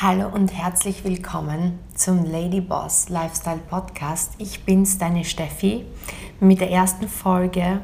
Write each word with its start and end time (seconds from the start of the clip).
Hallo 0.00 0.28
und 0.28 0.52
herzlich 0.52 1.02
willkommen 1.02 1.80
zum 1.92 2.24
Lady 2.24 2.60
Boss 2.60 3.08
Lifestyle 3.08 3.58
Podcast. 3.68 4.34
Ich 4.38 4.62
bin's, 4.64 4.96
deine 4.96 5.24
Steffi, 5.24 5.86
mit 6.38 6.60
der 6.60 6.70
ersten 6.70 7.08
Folge 7.08 7.80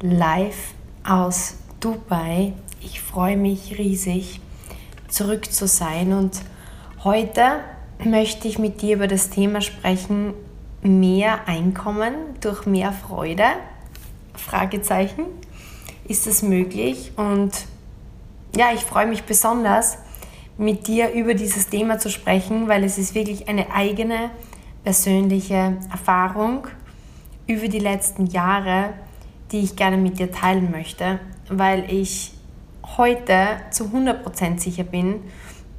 live 0.00 0.72
aus 1.06 1.56
Dubai. 1.80 2.54
Ich 2.80 3.02
freue 3.02 3.36
mich 3.36 3.76
riesig, 3.76 4.40
zurück 5.08 5.52
zu 5.52 5.68
sein 5.68 6.14
und 6.14 6.40
heute 7.04 7.60
möchte 8.02 8.48
ich 8.48 8.58
mit 8.58 8.80
dir 8.80 8.96
über 8.96 9.06
das 9.06 9.28
Thema 9.28 9.60
sprechen, 9.60 10.32
mehr 10.80 11.46
Einkommen 11.46 12.14
durch 12.40 12.64
mehr 12.64 12.92
Freude? 12.92 13.44
Fragezeichen. 14.34 15.24
Ist 16.08 16.26
es 16.26 16.42
möglich? 16.42 17.12
Und 17.16 17.52
ja, 18.56 18.68
ich 18.74 18.80
freue 18.80 19.06
mich 19.06 19.24
besonders, 19.24 19.98
mit 20.56 20.86
dir 20.86 21.10
über 21.12 21.34
dieses 21.34 21.68
Thema 21.68 21.98
zu 21.98 22.10
sprechen, 22.10 22.68
weil 22.68 22.84
es 22.84 22.98
ist 22.98 23.14
wirklich 23.14 23.48
eine 23.48 23.72
eigene 23.72 24.30
persönliche 24.84 25.76
Erfahrung 25.90 26.68
über 27.46 27.68
die 27.68 27.78
letzten 27.78 28.26
Jahre, 28.26 28.94
die 29.50 29.60
ich 29.60 29.76
gerne 29.76 29.96
mit 29.96 30.18
dir 30.18 30.30
teilen 30.30 30.70
möchte, 30.70 31.18
weil 31.48 31.84
ich 31.92 32.32
heute 32.96 33.56
zu 33.70 33.84
100% 33.84 34.58
sicher 34.58 34.84
bin, 34.84 35.20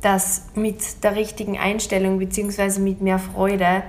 dass 0.01 0.47
mit 0.55 1.03
der 1.03 1.15
richtigen 1.15 1.57
Einstellung 1.57 2.19
bzw. 2.19 2.79
mit 2.79 3.01
mehr 3.01 3.19
Freude 3.19 3.83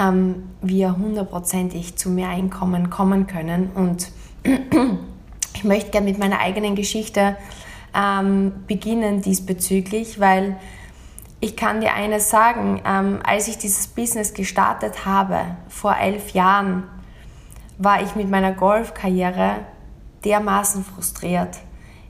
ähm, 0.00 0.50
wir 0.62 0.96
hundertprozentig 0.96 1.96
zu 1.96 2.10
mehr 2.10 2.28
Einkommen 2.28 2.90
kommen 2.90 3.26
können. 3.26 3.70
Und 3.74 4.10
ich 5.54 5.64
möchte 5.64 5.90
gerne 5.90 6.06
mit 6.10 6.18
meiner 6.18 6.40
eigenen 6.40 6.74
Geschichte 6.74 7.36
ähm, 7.94 8.64
beginnen 8.66 9.22
diesbezüglich, 9.22 10.20
weil 10.20 10.56
ich 11.40 11.56
kann 11.56 11.80
dir 11.80 11.92
eines 11.92 12.30
sagen, 12.30 12.80
ähm, 12.86 13.20
als 13.22 13.48
ich 13.48 13.58
dieses 13.58 13.86
Business 13.86 14.32
gestartet 14.32 15.04
habe, 15.04 15.56
vor 15.68 15.96
elf 15.96 16.30
Jahren, 16.30 16.84
war 17.76 18.02
ich 18.02 18.14
mit 18.14 18.30
meiner 18.30 18.52
Golfkarriere 18.52 19.56
dermaßen 20.24 20.84
frustriert. 20.84 21.58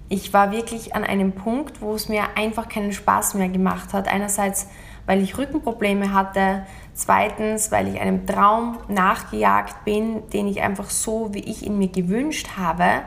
Ich 0.08 0.32
war 0.32 0.52
wirklich 0.52 0.94
an 0.94 1.02
einem 1.02 1.32
Punkt, 1.32 1.80
wo 1.80 1.94
es 1.94 2.08
mir 2.08 2.36
einfach 2.36 2.68
keinen 2.68 2.92
Spaß 2.92 3.34
mehr 3.34 3.48
gemacht 3.48 3.92
hat. 3.92 4.06
Einerseits, 4.06 4.68
weil 5.06 5.22
ich 5.22 5.38
Rückenprobleme 5.38 6.12
hatte, 6.12 6.66
zweitens, 6.92 7.72
weil 7.72 7.88
ich 7.88 8.00
einem 8.00 8.26
Traum 8.26 8.78
nachgejagt 8.88 9.84
bin, 9.84 10.28
den 10.30 10.46
ich 10.46 10.60
einfach 10.60 10.90
so, 10.90 11.32
wie 11.32 11.40
ich 11.40 11.66
ihn 11.66 11.78
mir 11.78 11.88
gewünscht 11.88 12.50
habe, 12.56 13.02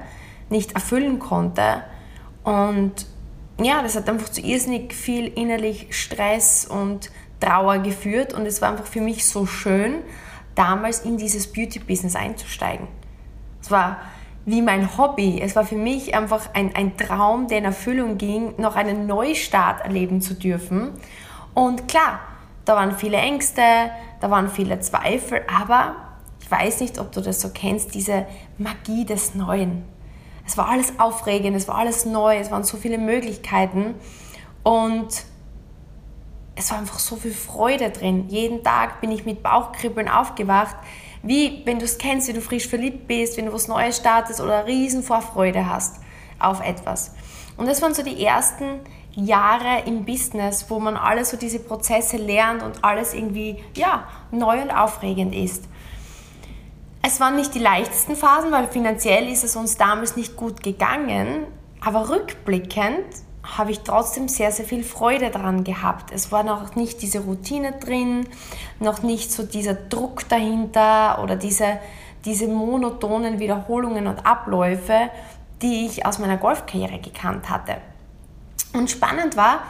nicht 0.50 0.74
erfüllen 0.74 1.20
konnte. 1.20 1.84
Und 2.48 2.94
ja, 3.62 3.82
das 3.82 3.98
hat 3.98 4.08
einfach 4.08 4.30
zu 4.30 4.40
irrsinnig 4.40 4.94
viel 4.94 5.28
innerlich 5.28 5.88
Stress 5.90 6.66
und 6.66 7.12
Trauer 7.42 7.80
geführt 7.80 8.34
und 8.34 8.46
es 8.46 8.62
war 8.62 8.70
einfach 8.70 8.86
für 8.86 9.02
mich 9.02 9.28
so 9.28 9.46
schön, 9.46 9.96
damals 10.56 11.02
in 11.02 11.18
dieses 11.18 11.52
Beauty-Business 11.52 12.16
einzusteigen. 12.16 12.88
Es 13.62 13.70
war 13.70 13.98
wie 14.46 14.62
mein 14.62 14.98
Hobby. 14.98 15.42
Es 15.42 15.58
war 15.58 15.66
für 15.66 15.76
mich 15.76 16.16
einfach 16.16 16.54
ein, 16.54 16.74
ein 16.74 16.96
Traum, 16.96 17.50
der 17.50 17.58
in 17.58 17.66
Erfüllung 17.66 18.18
ging, 18.18 18.54
noch 18.56 18.78
einen 18.78 19.08
Neustart 19.08 19.82
erleben 19.82 20.22
zu 20.22 20.34
dürfen. 20.34 20.92
Und 21.54 21.90
klar, 21.90 22.22
da 22.64 22.78
waren 22.78 22.96
viele 22.96 23.18
Ängste, 23.18 23.62
da 24.22 24.32
waren 24.32 24.48
viele 24.48 24.80
Zweifel, 24.80 25.42
aber 25.54 25.98
ich 26.40 26.50
weiß 26.50 26.80
nicht, 26.80 26.98
ob 26.98 27.12
du 27.12 27.20
das 27.20 27.42
so 27.42 27.50
kennst, 27.54 27.94
diese 27.94 28.26
Magie 28.58 29.04
des 29.04 29.36
Neuen. 29.36 29.97
Es 30.48 30.58
war 30.58 30.70
alles 30.70 30.98
aufregend, 30.98 31.58
es 31.58 31.68
war 31.68 31.76
alles 31.76 32.06
neu, 32.06 32.38
es 32.38 32.50
waren 32.50 32.64
so 32.64 32.78
viele 32.78 32.98
Möglichkeiten 32.98 33.96
und 34.64 35.26
es 36.56 36.72
war 36.72 36.80
einfach 36.80 37.00
so 37.00 37.18
viel 37.18 37.34
Freude 37.34 37.92
drin. 37.92 38.30
Jeden 38.30 38.64
Tag 38.64 39.02
bin 39.02 39.12
ich 39.12 39.26
mit 39.26 39.44
Bauchkribbeln 39.44 40.08
aufgewacht, 40.08 40.76
wie 41.22 41.62
wenn 41.66 41.80
du 41.80 41.86
es 41.86 41.98
kennst, 41.98 42.30
wie 42.30 42.34
du 42.34 42.42
frisch 42.42 42.68
verliebt 42.68 43.08
bist, 43.08 43.38
wenn 43.38 43.48
du 43.48 43.54
was 43.54 43.68
Neues 43.68 43.98
startest 43.98 44.40
oder 44.40 44.66
riesen 44.66 45.04
Vorfreude 45.04 45.70
hast 45.70 46.00
auf 46.40 46.66
etwas. 46.66 47.12
Und 47.58 47.68
das 47.68 47.82
waren 47.82 47.94
so 47.94 48.02
die 48.02 48.24
ersten 48.24 48.80
Jahre 49.16 49.84
im 49.86 50.06
Business, 50.06 50.66
wo 50.70 50.80
man 50.80 50.96
alles 50.96 51.32
so 51.32 51.38
diese 51.38 51.60
Prozesse 51.60 52.18
lernt 52.18 52.64
und 52.64 52.84
alles 52.86 53.14
irgendwie 53.14 53.64
ja, 53.76 54.08
neu 54.32 54.62
und 54.62 54.72
aufregend 54.72 55.36
ist. 55.36 55.66
Es 57.08 57.22
waren 57.22 57.38
nicht 57.38 57.56
die 57.56 57.60
leichtesten 57.60 58.18
Phasen, 58.18 58.52
weil 58.52 58.68
finanziell 58.68 59.32
ist 59.32 59.46
es 59.46 59.56
uns 59.56 59.78
damals 59.78 60.18
nicht 60.18 60.36
gut 60.36 60.62
gegangen. 60.62 61.46
Aber 61.80 62.10
rückblickend 62.10 63.06
habe 63.44 63.72
ich 63.72 63.80
trotzdem 63.80 64.28
sehr, 64.28 64.52
sehr 64.52 64.66
viel 64.66 64.84
Freude 64.84 65.30
daran 65.30 65.64
gehabt. 65.64 66.12
Es 66.12 66.34
war 66.34 66.44
noch 66.44 66.76
nicht 66.76 67.02
diese 67.02 67.20
Routine 67.20 67.72
drin, 67.80 68.28
noch 68.82 69.04
nicht 69.04 69.32
so 69.32 69.44
dieser 69.44 69.74
Druck 69.74 70.28
dahinter 70.28 71.24
oder 71.24 71.38
diese, 71.38 71.80
diese 72.26 72.50
monotonen 72.50 73.40
Wiederholungen 73.40 74.08
und 74.08 74.26
Abläufe, 74.26 75.10
die 75.62 75.86
ich 75.86 76.06
aus 76.06 76.20
meiner 76.20 76.36
Golfkarriere 76.36 77.00
gekannt 77.00 77.50
hatte. 77.50 77.78
Und 78.74 78.92
spannend 78.92 79.38
war, 79.38 79.62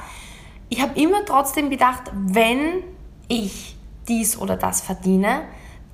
ich 0.70 0.82
habe 0.82 1.00
immer 1.00 1.24
trotzdem 1.24 1.70
gedacht, 1.70 2.02
wenn 2.14 2.84
ich 3.28 3.78
dies 4.08 4.40
oder 4.40 4.58
das 4.58 4.82
verdiene, 4.82 5.44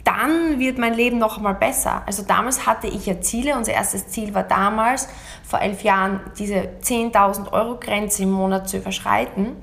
dann 0.04 0.60
wird 0.60 0.78
mein 0.78 0.94
Leben 0.94 1.18
noch 1.18 1.38
einmal 1.38 1.56
besser. 1.56 2.04
Also 2.06 2.24
damals 2.24 2.66
hatte 2.66 2.88
ich 2.88 3.06
ja 3.06 3.22
Ziele. 3.22 3.56
Unser 3.56 3.74
erstes 3.74 4.08
Ziel 4.08 4.34
war 4.34 4.44
damals, 4.44 5.08
vor 5.44 5.62
elf 5.62 5.84
Jahren, 5.84 6.20
diese 6.38 6.70
10.000 6.82 7.52
Euro 7.52 7.78
Grenze 7.80 8.24
im 8.24 8.32
Monat 8.32 8.68
zu 8.68 8.78
überschreiten. 8.78 9.56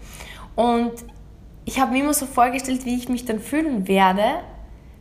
Und 0.56 0.92
ich 1.64 1.78
habe 1.78 1.92
mir 1.92 2.02
immer 2.02 2.14
so 2.14 2.26
vorgestellt, 2.26 2.84
wie 2.84 2.96
ich 2.96 3.08
mich 3.08 3.26
dann 3.26 3.38
fühlen 3.38 3.86
werde, 3.86 4.24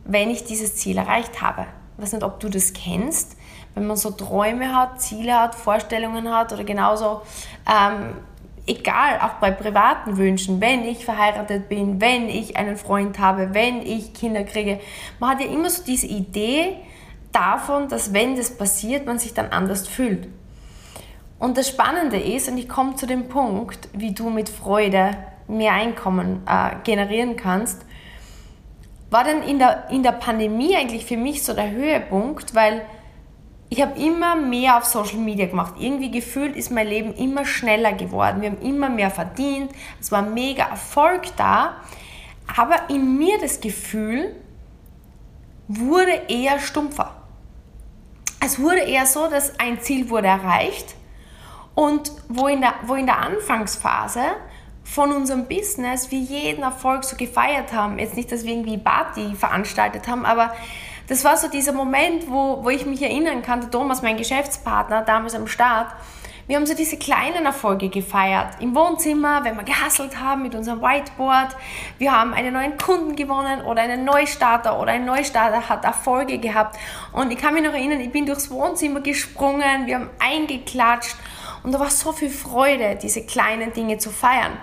wenn 0.04 0.30
ich 0.30 0.44
dieses 0.44 0.76
Ziel 0.76 0.98
erreicht 0.98 1.42
habe. 1.42 1.68
Ich 1.98 2.04
weiß 2.04 2.14
nicht, 2.14 2.24
ob 2.24 2.40
du 2.40 2.50
das 2.50 2.74
kennst, 2.74 3.38
wenn 3.76 3.88
man 3.88 3.98
so 3.98 4.12
Träume 4.12 4.76
hat, 4.76 5.02
Ziele 5.02 5.34
hat, 5.34 5.56
Vorstellungen 5.56 6.34
hat 6.34 6.52
oder 6.52 6.64
genauso 6.64 7.22
ähm, 7.68 8.16
egal, 8.70 9.20
auch 9.22 9.40
bei 9.42 9.52
privaten 9.52 10.18
Wünschen, 10.18 10.62
wenn 10.62 10.86
ich 10.86 11.04
verheiratet 11.04 11.68
bin, 11.70 12.00
wenn 12.00 12.30
ich 12.30 12.56
einen 12.56 12.78
Freund 12.78 13.20
habe, 13.20 13.54
wenn 13.54 13.82
ich 13.82 14.14
Kinder 14.14 14.44
kriege, 14.44 14.80
man 15.20 15.32
hat 15.32 15.42
ja 15.42 15.48
immer 15.48 15.70
so 15.70 15.84
diese 15.84 16.08
Idee 16.08 16.78
davon, 17.32 17.90
dass 17.90 18.14
wenn 18.14 18.36
das 18.36 18.56
passiert, 18.56 19.06
man 19.06 19.20
sich 19.20 19.34
dann 19.34 19.48
anders 19.50 19.88
fühlt. 19.88 20.28
Und 21.40 21.58
das 21.58 21.70
Spannende 21.70 22.18
ist, 22.18 22.50
und 22.50 22.58
ich 22.58 22.70
komme 22.70 22.96
zu 22.96 23.08
dem 23.08 23.28
Punkt, 23.28 23.90
wie 23.94 24.14
du 24.14 24.30
mit 24.30 24.50
Freude 24.50 25.18
mehr 25.48 25.74
Einkommen 25.74 26.44
äh, 26.46 26.76
generieren 26.84 27.36
kannst, 27.38 27.82
war 29.10 29.24
dann 29.24 29.42
in 29.42 29.58
der, 29.58 29.90
in 29.90 30.04
der 30.04 30.12
Pandemie 30.12 30.76
eigentlich 30.76 31.06
für 31.06 31.18
mich 31.18 31.44
so 31.44 31.54
der 31.54 31.72
Höhepunkt, 31.72 32.54
weil 32.54 32.84
ich 33.70 33.82
habe 33.82 34.00
immer 34.00 34.36
mehr 34.36 34.78
auf 34.78 34.86
Social 34.86 35.20
Media 35.20 35.46
gemacht. 35.46 35.76
Irgendwie 35.80 36.10
gefühlt 36.10 36.56
ist 36.56 36.72
mein 36.72 36.88
Leben 36.88 37.14
immer 37.14 37.46
schneller 37.46 37.94
geworden. 37.94 38.42
Wir 38.42 38.50
haben 38.52 38.62
immer 38.62 38.90
mehr 38.90 39.12
verdient. 39.12 39.72
Es 40.02 40.12
war 40.12 40.24
mega 40.24 40.66
Erfolg 40.66 41.36
da. 41.38 41.76
Aber 42.58 42.90
in 42.90 43.18
mir 43.18 43.40
das 43.40 43.62
Gefühl 43.62 44.36
wurde 45.68 46.24
eher 46.30 46.60
stumpfer. 46.60 47.16
Es 48.44 48.60
wurde 48.60 48.80
eher 48.80 49.06
so, 49.06 49.28
dass 49.28 49.60
ein 49.60 49.80
Ziel 49.82 50.10
wurde 50.10 50.28
erreicht 50.28 50.96
und 51.76 52.12
wo 52.28 52.48
in 52.48 52.62
der, 52.62 52.74
wo 52.88 52.96
in 52.96 53.06
der 53.06 53.20
Anfangsphase 53.20 54.22
von 54.84 55.12
unserem 55.12 55.46
Business 55.46 56.10
wir 56.10 56.20
jeden 56.20 56.64
Erfolg 56.64 57.04
so 57.04 57.16
gefeiert 57.16 57.72
haben. 57.74 58.00
Jetzt 58.00 58.16
nicht, 58.16 58.32
dass 58.32 58.46
wir 58.46 58.54
irgendwie 58.54 58.80
Party 58.80 59.36
veranstaltet 59.36 60.08
haben, 60.08 60.26
aber 60.26 60.54
das 61.10 61.24
war 61.24 61.36
so 61.36 61.50
dieser 61.50 61.74
Moment, 61.74 62.30
wo, 62.30 62.64
wo 62.64 62.70
ich 62.70 62.86
mich 62.86 63.02
erinnern 63.02 63.42
kann, 63.42 63.62
der 63.62 63.72
Thomas, 63.72 64.02
mein 64.02 64.16
Geschäftspartner, 64.16 65.02
damals 65.02 65.36
am 65.36 65.48
Start, 65.48 65.92
wir 66.50 66.56
haben 66.56 66.66
so 66.66 66.74
diese 66.74 66.98
kleinen 66.98 67.46
Erfolge 67.46 67.90
gefeiert. 67.90 68.56
Im 68.60 68.74
Wohnzimmer, 68.74 69.44
wenn 69.44 69.56
wir 69.56 69.64
gehasselt 69.64 70.20
haben 70.20 70.42
mit 70.42 70.56
unserem 70.56 70.82
Whiteboard. 70.82 71.56
Wir 72.00 72.12
haben 72.12 72.34
einen 72.34 72.54
neuen 72.54 72.76
Kunden 72.76 73.16
gewonnen 73.16 73.62
oder 73.62 73.84
einen 73.84 74.04
Neustarter 74.04 74.80
oder 74.80 74.94
ein 74.94 75.06
Neustarter 75.06 75.70
hat 75.70 75.86
Erfolge 75.86 76.40
gehabt. 76.40 76.76
Und 77.12 77.30
ich 77.30 77.38
kann 77.38 77.54
mich 77.54 77.64
noch 77.64 77.74
erinnern, 77.74 78.00
ich 78.00 78.12
bin 78.12 78.26
durchs 78.26 78.50
Wohnzimmer 78.50 79.02
gesprungen, 79.02 79.86
wir 79.86 79.96
haben 79.96 80.10
eingeklatscht 80.18 81.16
und 81.62 81.72
da 81.72 81.80
war 81.80 81.92
so 81.92 82.14
viel 82.14 82.32
Freude, 82.32 82.98
diese 83.00 83.26
kleinen 83.26 83.72
Dinge 83.74 84.00
zu 84.00 84.10
feiern. 84.10 84.58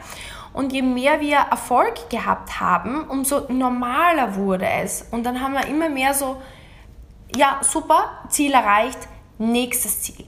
Und 0.56 0.72
je 0.72 0.80
mehr 0.80 1.20
wir 1.20 1.36
Erfolg 1.36 2.08
gehabt 2.08 2.60
haben, 2.60 3.04
umso 3.10 3.40
normaler 3.52 4.36
wurde 4.36 4.66
es. 4.66 5.06
Und 5.10 5.24
dann 5.24 5.42
haben 5.42 5.52
wir 5.52 5.66
immer 5.66 5.90
mehr 5.90 6.14
so, 6.14 6.40
ja, 7.36 7.60
super, 7.60 8.22
Ziel 8.30 8.54
erreicht, 8.54 8.98
nächstes 9.36 10.00
Ziel. 10.00 10.24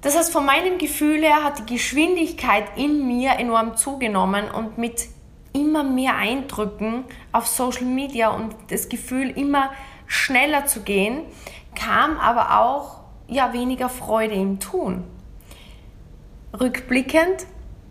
Das 0.00 0.16
heißt, 0.16 0.32
von 0.32 0.46
meinem 0.46 0.78
Gefühl 0.78 1.22
her 1.22 1.42
hat 1.42 1.58
die 1.58 1.74
Geschwindigkeit 1.74 2.64
in 2.76 3.08
mir 3.08 3.32
enorm 3.32 3.76
zugenommen 3.76 4.48
und 4.48 4.78
mit 4.78 5.08
immer 5.52 5.82
mehr 5.82 6.14
Eindrücken 6.14 7.04
auf 7.32 7.48
Social 7.48 7.86
Media 7.86 8.30
und 8.30 8.54
das 8.68 8.88
Gefühl, 8.88 9.30
immer 9.30 9.72
schneller 10.06 10.66
zu 10.66 10.82
gehen, 10.82 11.24
kam 11.74 12.16
aber 12.16 12.60
auch 12.60 13.00
ja, 13.26 13.52
weniger 13.52 13.88
Freude 13.88 14.34
im 14.34 14.60
Tun. 14.60 15.02
Rückblickend 16.58 17.44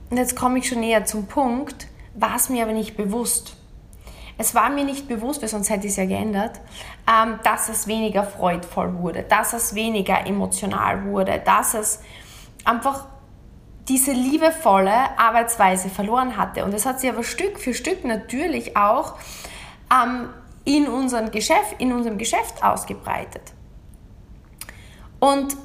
und 0.10 0.18
jetzt 0.18 0.36
komme 0.36 0.60
ich 0.60 0.68
schon 0.68 0.80
näher 0.80 1.06
zum 1.06 1.28
Punkt, 1.28 1.88
war 2.14 2.36
es 2.36 2.50
mir 2.50 2.64
aber 2.64 2.74
nicht 2.74 2.98
bewusst. 2.98 3.56
Es 4.38 4.56
war 4.56 4.70
mir 4.70 4.86
nicht 4.86 5.08
bewusst, 5.08 5.42
weil 5.42 5.50
sonst 5.50 5.70
hätte 5.70 5.86
ich 5.86 5.92
es 5.92 5.98
ja 5.98 6.06
geändert, 6.06 6.62
ähm, 7.08 7.40
dass 7.44 7.68
es 7.68 7.88
weniger 7.88 8.24
freudvoll 8.24 8.98
wurde, 8.98 9.24
dass 9.24 9.54
es 9.54 9.76
weniger 9.76 10.26
emotional 10.26 11.04
wurde, 11.06 11.42
dass 11.44 11.74
es 11.74 12.02
einfach 12.64 13.06
diese 13.90 14.12
liebevolle 14.12 15.18
Arbeitsweise 15.18 15.90
verloren 15.90 16.38
hatte. 16.38 16.64
Und 16.64 16.74
das 16.74 16.86
hat 16.86 17.02
sich 17.02 17.10
aber 17.10 17.24
Stück 17.24 17.60
für 17.60 17.74
Stück 17.74 18.06
natürlich 18.06 18.78
auch 18.78 19.16
ähm, 19.92 20.30
in, 20.64 20.88
unseren 20.88 21.32
Geschäft, 21.32 21.76
in 21.80 21.92
unserem 21.92 22.18
Geschäft 22.18 22.64
ausgebreitet. 22.64 23.42
Und 25.20 25.58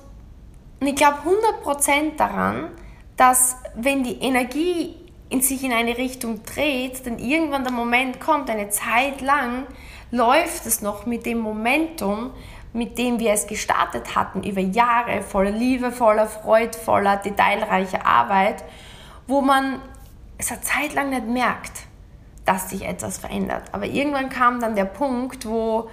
ich 0.80 0.96
glaube 0.96 1.18
100% 1.64 2.16
daran, 2.16 2.70
dass 3.16 3.56
wenn 3.76 4.04
die 4.04 4.20
Energie 4.20 4.94
in 5.28 5.40
sich 5.40 5.64
in 5.64 5.72
eine 5.72 5.96
Richtung 5.96 6.42
dreht, 6.44 7.06
dann 7.06 7.18
irgendwann 7.18 7.64
der 7.64 7.72
Moment 7.72 8.20
kommt, 8.20 8.50
eine 8.50 8.68
Zeit 8.68 9.20
lang 9.20 9.66
läuft 10.10 10.66
es 10.66 10.80
noch 10.80 11.06
mit 11.06 11.26
dem 11.26 11.38
Momentum, 11.38 12.30
mit 12.72 12.98
dem 12.98 13.18
wir 13.18 13.32
es 13.32 13.46
gestartet 13.46 14.16
hatten, 14.16 14.42
über 14.42 14.60
Jahre 14.60 15.22
voller 15.22 15.50
Liebe, 15.50 15.92
voller 15.92 16.26
freudvoller, 16.26 17.16
detailreicher 17.16 18.04
Arbeit, 18.04 18.64
wo 19.26 19.40
man 19.40 19.80
es 20.38 20.50
eine 20.50 20.60
Zeit 20.60 20.94
lang 20.94 21.10
nicht 21.10 21.26
merkt, 21.26 21.86
dass 22.44 22.70
sich 22.70 22.84
etwas 22.84 23.18
verändert. 23.18 23.64
Aber 23.72 23.86
irgendwann 23.86 24.28
kam 24.28 24.60
dann 24.60 24.74
der 24.74 24.84
Punkt, 24.84 25.46
wo 25.46 25.88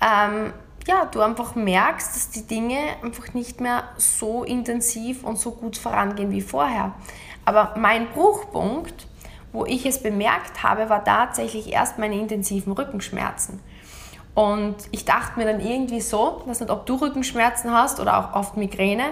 ähm, 0.00 0.52
ja, 0.86 1.06
du 1.06 1.20
einfach 1.20 1.54
merkst, 1.54 2.14
dass 2.14 2.30
die 2.30 2.46
Dinge 2.46 2.78
einfach 3.02 3.32
nicht 3.34 3.60
mehr 3.60 3.84
so 3.96 4.44
intensiv 4.44 5.24
und 5.24 5.38
so 5.38 5.52
gut 5.52 5.76
vorangehen 5.76 6.30
wie 6.30 6.42
vorher. 6.42 6.92
Aber 7.44 7.74
mein 7.76 8.08
Bruchpunkt, 8.10 9.06
wo 9.52 9.64
ich 9.64 9.86
es 9.86 10.02
bemerkt 10.02 10.62
habe, 10.62 10.88
war 10.90 11.04
tatsächlich 11.04 11.72
erst 11.72 11.98
meine 11.98 12.16
intensiven 12.16 12.72
Rückenschmerzen. 12.72 13.60
Und 14.34 14.76
ich 14.90 15.04
dachte 15.04 15.38
mir 15.38 15.46
dann 15.46 15.60
irgendwie 15.60 16.00
so, 16.00 16.40
ich 16.42 16.48
weiß 16.48 16.60
nicht, 16.60 16.70
ob 16.70 16.86
du 16.86 16.96
Rückenschmerzen 16.96 17.72
hast 17.72 18.00
oder 18.00 18.18
auch 18.18 18.34
oft 18.34 18.56
Migräne, 18.56 19.04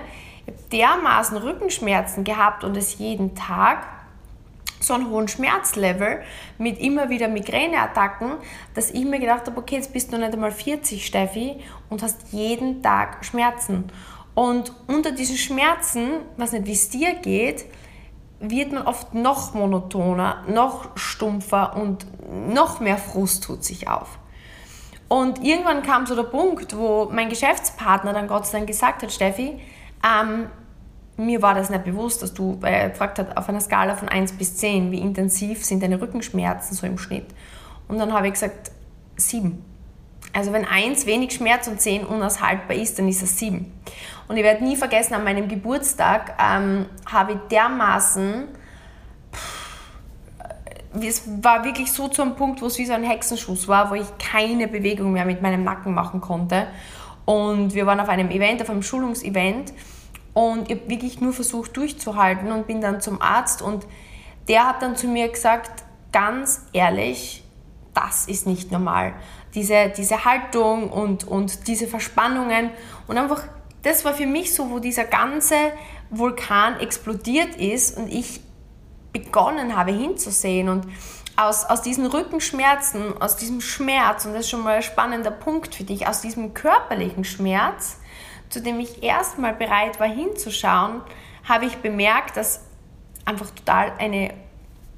ich 0.44 0.52
habe 0.52 0.62
dermaßen 0.72 1.36
Rückenschmerzen 1.36 2.24
gehabt 2.24 2.64
und 2.64 2.76
es 2.76 2.98
jeden 2.98 3.36
Tag 3.36 3.86
so 4.82 4.94
einen 4.94 5.10
hohen 5.10 5.28
Schmerzlevel 5.28 6.22
mit 6.58 6.80
immer 6.80 7.08
wieder 7.08 7.28
Migräneattacken, 7.28 8.32
dass 8.74 8.90
ich 8.90 9.04
mir 9.04 9.18
gedacht 9.18 9.46
habe, 9.46 9.58
okay, 9.58 9.76
jetzt 9.76 9.92
bist 9.92 10.12
du 10.12 10.18
nicht 10.18 10.32
einmal 10.32 10.52
40, 10.52 11.06
Steffi, 11.06 11.56
und 11.88 12.02
hast 12.02 12.32
jeden 12.32 12.82
Tag 12.82 13.24
Schmerzen. 13.24 13.84
Und 14.34 14.72
unter 14.86 15.12
diesen 15.12 15.36
Schmerzen, 15.36 16.20
was 16.36 16.52
nicht 16.52 16.66
wie 16.66 16.72
es 16.72 16.88
dir 16.88 17.14
geht, 17.14 17.66
wird 18.40 18.72
man 18.72 18.82
oft 18.82 19.14
noch 19.14 19.54
monotoner, 19.54 20.44
noch 20.48 20.96
stumpfer 20.96 21.76
und 21.76 22.06
noch 22.48 22.80
mehr 22.80 22.98
Frust 22.98 23.44
tut 23.44 23.62
sich 23.62 23.88
auf. 23.88 24.18
Und 25.08 25.44
irgendwann 25.44 25.82
kam 25.82 26.06
so 26.06 26.16
der 26.16 26.22
Punkt, 26.22 26.76
wo 26.76 27.08
mein 27.12 27.28
Geschäftspartner 27.28 28.14
dann 28.14 28.26
Gott 28.26 28.46
sei 28.46 28.58
Dank 28.58 28.66
gesagt 28.66 29.02
hat, 29.02 29.12
Steffi, 29.12 29.60
ähm, 30.02 30.46
mir 31.16 31.42
war 31.42 31.54
das 31.54 31.70
nicht 31.70 31.84
bewusst, 31.84 32.22
dass 32.22 32.32
du 32.32 32.58
äh, 32.62 32.90
gefragt 32.90 33.18
hast, 33.18 33.36
auf 33.36 33.48
einer 33.48 33.60
Skala 33.60 33.96
von 33.96 34.08
1 34.08 34.32
bis 34.32 34.56
10, 34.56 34.90
wie 34.90 34.98
intensiv 34.98 35.64
sind 35.64 35.82
deine 35.82 36.00
Rückenschmerzen 36.00 36.76
so 36.76 36.86
im 36.86 36.98
Schnitt? 36.98 37.26
Und 37.88 37.98
dann 37.98 38.12
habe 38.12 38.26
ich 38.28 38.34
gesagt, 38.34 38.70
7. 39.16 39.62
Also 40.32 40.52
wenn 40.52 40.64
1 40.64 41.04
wenig 41.06 41.34
Schmerz 41.34 41.66
und 41.68 41.80
10 41.80 42.06
unaushaltbar 42.06 42.76
ist, 42.76 42.98
dann 42.98 43.08
ist 43.08 43.22
es 43.22 43.38
7. 43.38 43.70
Und 44.28 44.36
ich 44.36 44.42
werde 44.42 44.64
nie 44.64 44.76
vergessen, 44.76 45.14
an 45.14 45.24
meinem 45.24 45.48
Geburtstag 45.48 46.34
ähm, 46.40 46.86
habe 47.06 47.32
ich 47.32 47.38
dermaßen 47.50 48.48
es 51.00 51.22
war 51.42 51.64
wirklich 51.64 51.90
so 51.90 52.08
zu 52.08 52.22
einem 52.22 52.34
Punkt, 52.34 52.60
wo 52.60 52.66
es 52.66 52.78
wie 52.78 52.84
so 52.84 52.92
ein 52.92 53.04
Hexenschuss 53.04 53.66
war, 53.68 53.90
wo 53.90 53.94
ich 53.94 54.06
keine 54.18 54.68
Bewegung 54.68 55.12
mehr 55.12 55.24
mit 55.24 55.40
meinem 55.40 55.64
Nacken 55.64 55.94
machen 55.94 56.20
konnte. 56.20 56.66
Und 57.24 57.74
wir 57.74 57.86
waren 57.86 58.00
auf 58.00 58.08
einem 58.08 58.30
Event, 58.30 58.60
auf 58.60 58.68
einem 58.68 58.82
Schulungsevent 58.82 59.72
und 60.34 60.70
ich 60.70 60.78
habe 60.78 60.88
wirklich 60.88 61.20
nur 61.20 61.32
versucht 61.32 61.76
durchzuhalten 61.76 62.52
und 62.52 62.66
bin 62.66 62.80
dann 62.80 63.00
zum 63.00 63.20
Arzt 63.20 63.62
und 63.62 63.86
der 64.48 64.66
hat 64.66 64.82
dann 64.82 64.96
zu 64.96 65.06
mir 65.06 65.28
gesagt, 65.28 65.84
ganz 66.12 66.62
ehrlich, 66.72 67.44
das 67.94 68.26
ist 68.26 68.46
nicht 68.46 68.72
normal. 68.72 69.14
Diese, 69.54 69.92
diese 69.94 70.24
Haltung 70.24 70.90
und, 70.90 71.24
und 71.24 71.66
diese 71.68 71.86
Verspannungen 71.86 72.70
und 73.06 73.18
einfach, 73.18 73.44
das 73.82 74.04
war 74.04 74.14
für 74.14 74.26
mich 74.26 74.54
so, 74.54 74.70
wo 74.70 74.78
dieser 74.78 75.04
ganze 75.04 75.56
Vulkan 76.10 76.80
explodiert 76.80 77.56
ist 77.56 77.98
und 77.98 78.08
ich 78.08 78.40
begonnen 79.12 79.76
habe 79.76 79.92
hinzusehen 79.92 80.68
und 80.68 80.86
aus, 81.36 81.64
aus 81.64 81.82
diesen 81.82 82.06
Rückenschmerzen, 82.06 83.20
aus 83.20 83.36
diesem 83.36 83.60
Schmerz, 83.60 84.24
und 84.24 84.32
das 84.32 84.42
ist 84.42 84.50
schon 84.50 84.62
mal 84.62 84.76
ein 84.76 84.82
spannender 84.82 85.30
Punkt 85.30 85.74
für 85.74 85.84
dich, 85.84 86.06
aus 86.06 86.20
diesem 86.20 86.54
körperlichen 86.54 87.24
Schmerz, 87.24 87.98
zu 88.52 88.60
dem 88.60 88.78
ich 88.80 89.02
erstmal 89.02 89.54
bereit 89.54 89.98
war 89.98 90.06
hinzuschauen, 90.06 91.00
habe 91.48 91.64
ich 91.64 91.76
bemerkt, 91.78 92.36
dass 92.36 92.60
einfach 93.24 93.50
total 93.50 93.92
eine 93.98 94.34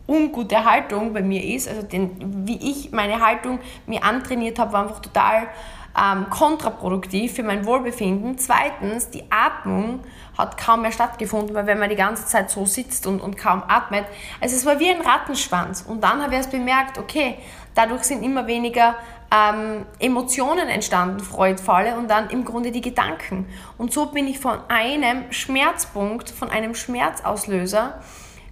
ungute 0.06 0.64
Haltung 0.64 1.12
bei 1.12 1.22
mir 1.22 1.42
ist. 1.42 1.68
Also 1.68 1.82
den, 1.82 2.46
wie 2.46 2.70
ich 2.70 2.92
meine 2.92 3.24
Haltung 3.24 3.60
mir 3.86 4.02
antrainiert 4.02 4.58
habe, 4.58 4.72
war 4.72 4.82
einfach 4.82 5.00
total 5.00 5.48
ähm, 5.96 6.28
kontraproduktiv 6.30 7.34
für 7.34 7.42
mein 7.42 7.64
Wohlbefinden. 7.64 8.36
Zweitens, 8.38 9.10
die 9.10 9.24
Atmung 9.30 10.00
hat 10.36 10.58
kaum 10.58 10.82
mehr 10.82 10.90
stattgefunden, 10.90 11.54
weil 11.54 11.66
wenn 11.66 11.78
man 11.78 11.88
die 11.88 11.96
ganze 11.96 12.26
Zeit 12.26 12.50
so 12.50 12.66
sitzt 12.66 13.06
und, 13.06 13.20
und 13.20 13.36
kaum 13.36 13.62
atmet, 13.68 14.04
also 14.40 14.56
es 14.56 14.66
war 14.66 14.80
wie 14.80 14.90
ein 14.90 15.00
Rattenschwanz. 15.00 15.82
Und 15.82 16.02
dann 16.02 16.20
habe 16.20 16.32
ich 16.32 16.38
erst 16.38 16.50
bemerkt, 16.50 16.98
okay, 16.98 17.38
dadurch 17.74 18.02
sind 18.02 18.24
immer 18.24 18.46
weniger 18.46 18.96
ähm, 19.34 19.86
Emotionen 19.98 20.68
entstanden, 20.68 21.20
freudvolle, 21.20 21.96
und 21.96 22.08
dann 22.08 22.30
im 22.30 22.44
Grunde 22.44 22.70
die 22.70 22.82
Gedanken. 22.82 23.46
Und 23.78 23.92
so 23.92 24.06
bin 24.06 24.28
ich 24.28 24.38
von 24.38 24.58
einem 24.68 25.32
Schmerzpunkt, 25.32 26.30
von 26.30 26.50
einem 26.50 26.74
Schmerzauslöser 26.74 28.00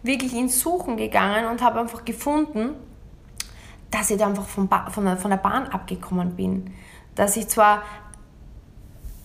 wirklich 0.03 0.35
ins 0.35 0.59
Suchen 0.59 0.97
gegangen 0.97 1.47
und 1.47 1.63
habe 1.63 1.79
einfach 1.81 2.05
gefunden, 2.05 2.71
dass 3.91 4.11
ich 4.11 4.19
da 4.19 4.27
einfach 4.27 4.49
von, 4.49 4.69
von, 4.91 5.17
von 5.19 5.31
der 5.31 5.39
Bahn 5.39 5.69
abgekommen 5.69 6.35
bin 6.35 6.73
dass 7.15 7.37
ich 7.37 7.49
zwar 7.49 7.83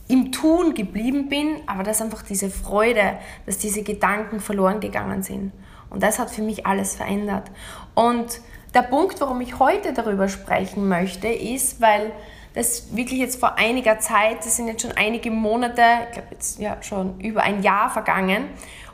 im 0.07 0.31
Tun 0.31 0.73
geblieben 0.73 1.27
bin, 1.27 1.61
aber 1.67 1.83
dass 1.83 2.01
einfach 2.01 2.21
diese 2.21 2.49
Freude, 2.49 3.17
dass 3.45 3.57
diese 3.57 3.83
Gedanken 3.83 4.39
verloren 4.39 4.79
gegangen 4.79 5.21
sind. 5.21 5.51
Und 5.89 6.03
das 6.03 6.19
hat 6.19 6.29
für 6.29 6.41
mich 6.41 6.65
alles 6.65 6.95
verändert. 6.95 7.51
Und 7.93 8.41
der 8.73 8.81
Punkt, 8.83 9.19
warum 9.21 9.41
ich 9.41 9.59
heute 9.59 9.93
darüber 9.93 10.29
sprechen 10.29 10.87
möchte, 10.87 11.27
ist, 11.27 11.81
weil 11.81 12.11
das 12.53 12.95
wirklich 12.95 13.19
jetzt 13.19 13.39
vor 13.39 13.57
einiger 13.57 13.99
Zeit, 13.99 14.39
das 14.39 14.55
sind 14.55 14.67
jetzt 14.67 14.81
schon 14.81 14.91
einige 14.93 15.31
Monate, 15.31 15.83
ich 16.07 16.13
glaube 16.13 16.27
jetzt 16.31 16.59
ja 16.59 16.81
schon 16.81 17.19
über 17.19 17.43
ein 17.43 17.61
Jahr 17.61 17.89
vergangen, 17.89 18.49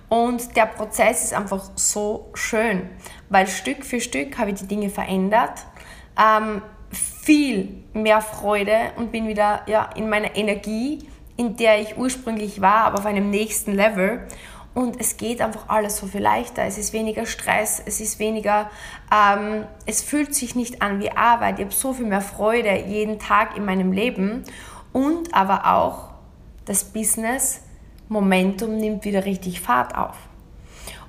und 0.10 0.56
der 0.56 0.68
Prozess 0.68 1.24
ist 1.24 1.34
einfach 1.34 1.72
so 1.76 2.30
schön, 2.36 2.88
weil 3.30 3.48
Stück 3.48 3.84
für 3.84 4.00
Stück 4.00 4.38
habe 4.38 4.52
ich 4.52 4.58
die 4.58 4.68
Dinge 4.68 4.90
verändert. 4.90 5.66
Ähm, 6.22 6.62
viel 6.92 7.84
mehr 7.94 8.22
Freude 8.22 8.92
und 8.98 9.12
bin 9.12 9.28
wieder 9.28 9.62
ja, 9.66 9.90
in 9.96 10.10
meiner 10.10 10.36
Energie, 10.36 11.08
in 11.36 11.56
der 11.56 11.82
ich 11.82 11.98
ursprünglich 11.98 12.62
war, 12.62 12.86
aber 12.86 13.00
auf 13.00 13.06
einem 13.08 13.32
nächsten 13.32 13.74
Level. 13.74 14.28
Und 14.74 15.00
es 15.00 15.18
geht 15.18 15.40
einfach 15.42 15.70
alles 15.70 15.98
so 15.98 16.08
viel 16.08 16.22
leichter. 16.22 16.64
Es 16.64 16.78
ist 16.78 16.94
weniger 16.94 17.26
Stress, 17.26 17.82
es 17.86 18.00
ist 18.00 18.18
weniger, 18.18 18.72
ähm, 19.12 19.66
es 19.86 20.02
fühlt 20.02 20.34
sich 20.34 20.56
nicht 20.56 20.82
an 20.82 21.00
wie 21.00 21.12
Arbeit. 21.12 21.60
Ich 21.60 21.66
habe 21.66 21.76
so 21.76 21.94
viel 21.94 22.08
mehr 22.08 22.22
Freude 22.22 22.76
jeden 22.88 23.20
Tag 23.20 23.56
in 23.56 23.66
meinem 23.66 23.92
Leben. 23.92 24.44
Und 24.92 25.34
aber 25.34 25.74
auch 25.74 26.10
das 26.66 26.86
Business 26.86 27.62
Momentum 28.10 28.78
nimmt 28.78 29.06
wieder 29.06 29.26
richtig 29.26 29.62
Fahrt 29.62 29.96
auf. 29.96 30.16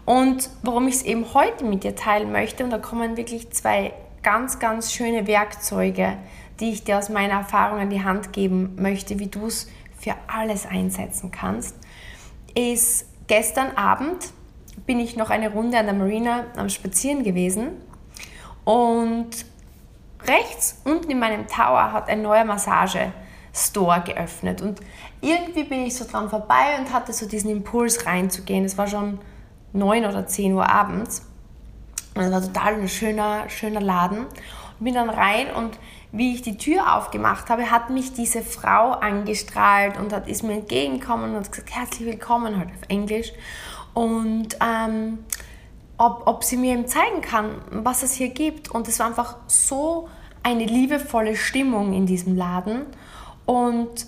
Und 0.04 0.50
warum 0.62 0.87
ich 0.88 0.97
es 0.97 1.02
eben 1.02 1.33
heute 1.33 1.64
mit 1.64 1.85
dir 1.85 1.97
teilen 1.97 2.33
möchte, 2.33 2.64
und 2.64 2.71
da 2.71 2.78
kommen 2.78 3.16
wirklich 3.16 3.50
zwei 3.50 3.94
ganz, 4.23 4.59
ganz 4.59 4.92
schöne 4.92 5.26
Werkzeuge, 5.26 6.16
die 6.61 6.71
ich 6.71 6.85
dir 6.85 6.99
aus 6.99 7.09
meiner 7.09 7.35
Erfahrung 7.35 7.78
an 7.78 7.90
die 7.90 8.04
Hand 8.04 8.33
geben 8.33 8.76
möchte, 8.76 9.18
wie 9.18 9.26
du 9.26 9.47
es 9.47 9.68
für 9.99 10.14
alles 10.26 10.66
einsetzen 10.66 11.30
kannst, 11.30 11.76
ist 12.54 13.06
gestern 13.26 13.76
Abend 13.76 14.33
bin 14.87 15.00
ich 15.00 15.16
noch 15.16 15.31
eine 15.31 15.52
Runde 15.52 15.78
an 15.78 15.87
der 15.87 15.95
Marina 15.95 16.45
am 16.57 16.69
Spazieren 16.69 17.23
gewesen 17.23 17.71
und 18.64 19.31
rechts 20.26 20.81
unten 20.85 21.11
in 21.11 21.19
meinem 21.19 21.47
Tower 21.47 21.93
hat 21.93 22.09
ein 22.09 22.23
neuer 22.23 22.45
Massage-Store 22.45 24.02
geöffnet 24.02 24.62
und 24.62 24.81
irgendwie 25.21 25.64
bin 25.64 25.87
ich 25.87 25.97
so 25.97 26.04
dran 26.04 26.28
vorbei 26.28 26.78
und 26.78 26.93
hatte 26.93 27.12
so 27.12 27.26
diesen 27.26 27.50
Impuls 27.50 28.07
reinzugehen. 28.07 28.64
Es 28.64 28.76
war 28.76 28.87
schon 28.87 29.19
9 29.73 30.04
oder 30.04 30.26
10 30.26 30.52
Uhr 30.52 30.69
abends 30.69 31.23
und 32.14 32.23
es 32.23 32.31
war 32.31 32.40
total 32.40 32.75
ein 32.75 32.88
schöner, 32.88 33.49
schöner 33.49 33.81
Laden. 33.81 34.26
Und 34.78 34.85
bin 34.85 34.95
dann 34.95 35.11
rein 35.11 35.50
und 35.54 35.78
wie 36.14 36.35
ich 36.35 36.42
die 36.42 36.56
Tür 36.56 36.94
aufgemacht 36.97 37.50
habe, 37.50 37.71
hat 37.73 37.90
mich 37.90 38.12
diese 38.12 38.42
Frau 38.42 38.92
angestrahlt 38.92 39.99
und 39.99 40.12
hat, 40.12 40.28
ist 40.28 40.44
mir 40.44 40.52
entgegengekommen 40.52 41.30
und 41.30 41.44
hat 41.44 41.50
gesagt, 41.50 41.75
herzlich 41.75 42.06
willkommen, 42.06 42.56
halt 42.56 42.68
auf 42.68 42.88
Englisch. 42.88 43.33
Und 43.94 44.56
ähm, 44.64 45.18
ob, 45.99 46.23
ob 46.26 46.44
sie 46.44 46.56
mir 46.56 46.75
eben 46.75 46.87
zeigen 46.87 47.21
kann, 47.21 47.61
was 47.71 48.04
es 48.04 48.14
hier 48.14 48.28
gibt. 48.28 48.71
Und 48.71 48.87
es 48.87 49.00
war 49.00 49.06
einfach 49.06 49.37
so 49.49 50.09
eine 50.44 50.64
liebevolle 50.64 51.35
Stimmung 51.35 51.92
in 51.92 52.06
diesem 52.06 52.37
Laden. 52.37 52.87
Und 53.44 54.06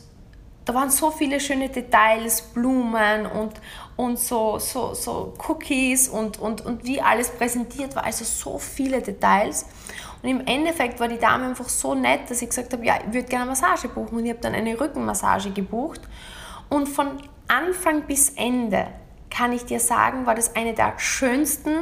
da 0.64 0.74
waren 0.74 0.90
so 0.90 1.10
viele 1.10 1.38
schöne 1.40 1.68
Details, 1.68 2.42
Blumen 2.42 3.26
und, 3.26 3.52
und 3.96 4.18
so, 4.18 4.58
so, 4.58 4.94
so 4.94 5.34
Cookies 5.48 6.08
und, 6.08 6.38
und, 6.38 6.64
und 6.66 6.84
wie 6.84 7.00
alles 7.00 7.30
präsentiert 7.30 7.94
war. 7.94 8.04
Also 8.04 8.24
so 8.24 8.58
viele 8.58 9.00
Details. 9.00 9.66
Und 10.22 10.28
im 10.28 10.46
Endeffekt 10.46 11.00
war 11.00 11.08
die 11.08 11.18
Dame 11.18 11.46
einfach 11.46 11.68
so 11.68 11.94
nett, 11.94 12.28
dass 12.28 12.42
ich 12.42 12.48
gesagt 12.48 12.72
habe, 12.72 12.84
ja, 12.84 12.96
ich 12.98 13.12
würde 13.12 13.28
gerne 13.28 13.42
eine 13.42 13.50
Massage 13.50 13.88
buchen. 13.88 14.18
Und 14.18 14.24
ich 14.24 14.30
habe 14.30 14.40
dann 14.40 14.54
eine 14.54 14.78
Rückenmassage 14.78 15.50
gebucht. 15.50 16.00
Und 16.68 16.88
von 16.88 17.08
Anfang 17.48 18.02
bis 18.02 18.30
Ende 18.30 18.88
kann 19.30 19.52
ich 19.52 19.64
dir 19.64 19.80
sagen, 19.80 20.26
war 20.26 20.34
das 20.34 20.56
eine 20.56 20.74
der 20.74 20.94
schönsten, 20.98 21.74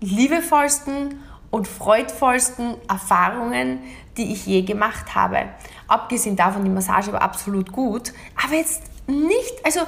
liebevollsten 0.00 1.20
und 1.50 1.66
freudvollsten 1.68 2.76
Erfahrungen, 2.88 3.80
die 4.16 4.32
ich 4.32 4.46
je 4.46 4.62
gemacht 4.62 5.14
habe. 5.14 5.48
Abgesehen 5.88 6.36
davon, 6.36 6.64
die 6.64 6.70
Massage 6.70 7.12
war 7.12 7.22
absolut 7.22 7.72
gut, 7.72 8.12
aber 8.42 8.54
jetzt 8.54 8.82
nicht, 9.06 9.64
also 9.64 9.80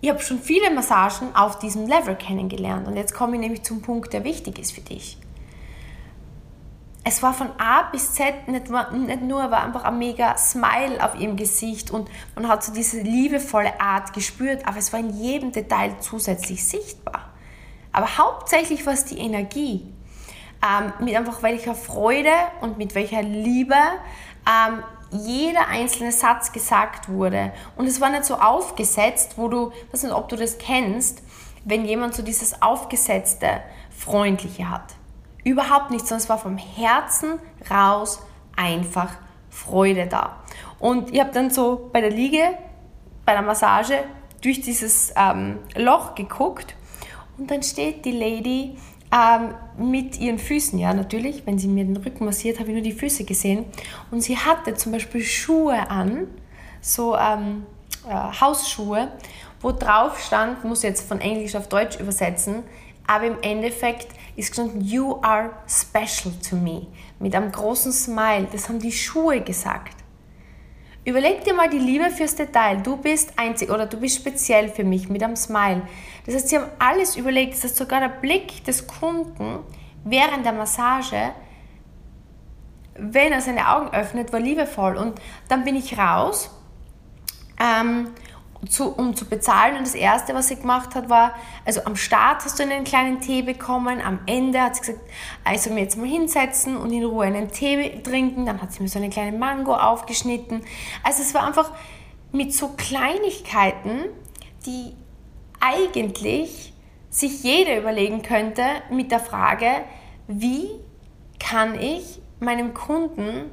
ich 0.00 0.10
habe 0.10 0.20
schon 0.20 0.38
viele 0.38 0.70
Massagen 0.70 1.34
auf 1.34 1.58
diesem 1.58 1.86
Level 1.86 2.14
kennengelernt 2.14 2.86
und 2.86 2.96
jetzt 2.96 3.14
komme 3.14 3.34
ich 3.34 3.40
nämlich 3.40 3.62
zum 3.62 3.82
Punkt, 3.82 4.12
der 4.12 4.24
wichtig 4.24 4.58
ist 4.58 4.72
für 4.72 4.80
dich. 4.80 5.18
Es 7.06 7.22
war 7.22 7.34
von 7.34 7.50
A 7.58 7.82
bis 7.92 8.14
Z 8.14 8.48
nicht, 8.48 8.70
nicht 8.70 9.22
nur, 9.22 9.50
war 9.50 9.62
einfach 9.62 9.84
ein 9.84 9.98
mega 9.98 10.38
Smile 10.38 11.04
auf 11.04 11.14
ihrem 11.14 11.36
Gesicht 11.36 11.90
und 11.90 12.10
man 12.34 12.48
hat 12.48 12.64
so 12.64 12.72
diese 12.72 13.00
liebevolle 13.00 13.78
Art 13.78 14.14
gespürt, 14.14 14.66
aber 14.66 14.78
es 14.78 14.90
war 14.90 15.00
in 15.00 15.10
jedem 15.10 15.52
Detail 15.52 15.96
zusätzlich 16.00 16.66
sichtbar. 16.66 17.30
Aber 17.92 18.16
hauptsächlich 18.16 18.86
war 18.86 18.94
es 18.94 19.04
die 19.04 19.18
Energie, 19.18 19.92
ähm, 20.64 20.94
mit 20.98 21.14
einfach 21.14 21.42
welcher 21.42 21.74
Freude 21.74 22.32
und 22.62 22.78
mit 22.78 22.94
welcher 22.94 23.22
Liebe 23.22 23.76
ähm, 24.48 24.82
jeder 25.10 25.68
einzelne 25.68 26.10
Satz 26.10 26.52
gesagt 26.52 27.10
wurde. 27.10 27.52
Und 27.76 27.86
es 27.86 28.00
war 28.00 28.08
nicht 28.08 28.24
so 28.24 28.36
aufgesetzt, 28.36 29.34
wo 29.36 29.48
du, 29.48 29.72
ich 29.86 29.92
weiß 29.92 30.02
nicht, 30.04 30.14
ob 30.14 30.30
du 30.30 30.36
das 30.36 30.56
kennst, 30.56 31.22
wenn 31.64 31.84
jemand 31.84 32.14
so 32.14 32.22
dieses 32.22 32.62
aufgesetzte, 32.62 33.60
freundliche 33.90 34.70
hat. 34.70 34.94
Überhaupt 35.44 35.90
nicht, 35.90 36.06
sondern 36.06 36.22
es 36.22 36.28
war 36.28 36.38
vom 36.38 36.56
Herzen 36.56 37.38
raus 37.70 38.20
einfach 38.56 39.10
Freude 39.50 40.06
da. 40.06 40.36
Und 40.78 41.12
ich 41.12 41.20
habe 41.20 41.30
dann 41.32 41.50
so 41.50 41.90
bei 41.92 42.00
der 42.00 42.10
Liege, 42.10 42.42
bei 43.24 43.32
der 43.32 43.42
Massage 43.42 44.04
durch 44.42 44.60
dieses 44.60 45.12
ähm, 45.16 45.58
Loch 45.76 46.14
geguckt 46.14 46.74
und 47.38 47.50
dann 47.50 47.62
steht 47.62 48.04
die 48.04 48.12
Lady 48.12 48.76
ähm, 49.12 49.54
mit 49.76 50.18
ihren 50.18 50.38
Füßen, 50.38 50.78
ja 50.78 50.92
natürlich, 50.92 51.46
wenn 51.46 51.58
sie 51.58 51.68
mir 51.68 51.84
den 51.84 51.96
Rücken 51.96 52.24
massiert, 52.24 52.58
habe 52.58 52.70
ich 52.70 52.74
nur 52.74 52.82
die 52.82 52.92
Füße 52.92 53.24
gesehen. 53.24 53.64
Und 54.10 54.22
sie 54.22 54.36
hatte 54.36 54.74
zum 54.74 54.92
Beispiel 54.92 55.22
Schuhe 55.22 55.88
an, 55.88 56.26
so 56.80 57.16
ähm, 57.16 57.64
äh, 58.08 58.40
Hausschuhe, 58.40 59.08
wo 59.60 59.72
drauf 59.72 60.18
stand, 60.18 60.64
muss 60.64 60.82
jetzt 60.82 61.06
von 61.08 61.20
Englisch 61.20 61.54
auf 61.54 61.68
Deutsch 61.68 61.98
übersetzen, 61.98 62.64
aber 63.06 63.26
im 63.26 63.42
Endeffekt 63.42 64.08
ist 64.36 64.50
gestanden, 64.50 64.80
You 64.80 65.20
are 65.22 65.50
special 65.68 66.34
to 66.48 66.56
me, 66.56 66.86
mit 67.18 67.34
einem 67.34 67.52
großen 67.52 67.92
Smile. 67.92 68.48
Das 68.50 68.68
haben 68.68 68.78
die 68.78 68.92
Schuhe 68.92 69.40
gesagt. 69.40 69.96
Überleg 71.04 71.44
dir 71.44 71.52
mal 71.52 71.68
die 71.68 71.78
Liebe 71.78 72.10
fürs 72.10 72.34
Detail. 72.34 72.80
Du 72.82 72.96
bist 72.96 73.38
einzig 73.38 73.70
oder 73.70 73.84
du 73.84 73.98
bist 73.98 74.16
speziell 74.16 74.70
für 74.70 74.84
mich 74.84 75.10
mit 75.10 75.22
einem 75.22 75.36
Smile. 75.36 75.82
Das 76.24 76.34
heißt, 76.34 76.48
sie 76.48 76.56
haben 76.56 76.70
alles 76.78 77.16
überlegt. 77.16 77.54
Das 77.54 77.64
heißt, 77.64 77.76
sogar 77.76 78.00
der 78.00 78.08
Blick 78.08 78.64
des 78.64 78.86
Kunden 78.86 79.58
während 80.04 80.46
der 80.46 80.54
Massage, 80.54 81.34
wenn 82.96 83.32
er 83.32 83.42
seine 83.42 83.68
Augen 83.68 83.88
öffnet, 83.90 84.32
war 84.32 84.40
liebevoll. 84.40 84.96
Und 84.96 85.20
dann 85.48 85.64
bin 85.64 85.76
ich 85.76 85.98
raus 85.98 86.50
ähm, 87.60 88.08
zu, 88.66 88.88
um 88.88 89.14
zu 89.14 89.26
bezahlen. 89.26 89.76
Und 89.76 89.86
das 89.86 89.94
Erste, 89.94 90.34
was 90.34 90.48
sie 90.48 90.56
gemacht 90.56 90.94
hat, 90.94 91.08
war, 91.08 91.34
also 91.64 91.84
am 91.84 91.96
Start 91.96 92.44
hast 92.44 92.58
du 92.58 92.62
einen 92.62 92.84
kleinen 92.84 93.20
Tee 93.20 93.42
bekommen, 93.42 94.00
am 94.00 94.20
Ende 94.26 94.60
hat 94.60 94.76
sie 94.76 94.80
gesagt, 94.82 95.00
also 95.44 95.70
mir 95.70 95.80
jetzt 95.80 95.96
mal 95.96 96.06
hinsetzen 96.06 96.76
und 96.76 96.92
in 96.92 97.04
Ruhe 97.04 97.26
einen 97.26 97.50
Tee 97.50 98.02
trinken. 98.02 98.46
Dann 98.46 98.60
hat 98.60 98.72
sie 98.72 98.82
mir 98.82 98.88
so 98.88 98.98
eine 98.98 99.10
kleine 99.10 99.36
Mango 99.36 99.74
aufgeschnitten. 99.74 100.62
Also 101.02 101.22
es 101.22 101.34
war 101.34 101.46
einfach 101.46 101.70
mit 102.32 102.52
so 102.52 102.68
Kleinigkeiten, 102.76 104.06
die 104.66 104.94
eigentlich 105.60 106.72
sich 107.10 107.42
jeder 107.44 107.78
überlegen 107.78 108.22
könnte 108.22 108.62
mit 108.90 109.12
der 109.12 109.20
Frage, 109.20 109.68
wie 110.26 110.68
kann 111.38 111.78
ich 111.78 112.20
meinem 112.40 112.74
Kunden 112.74 113.50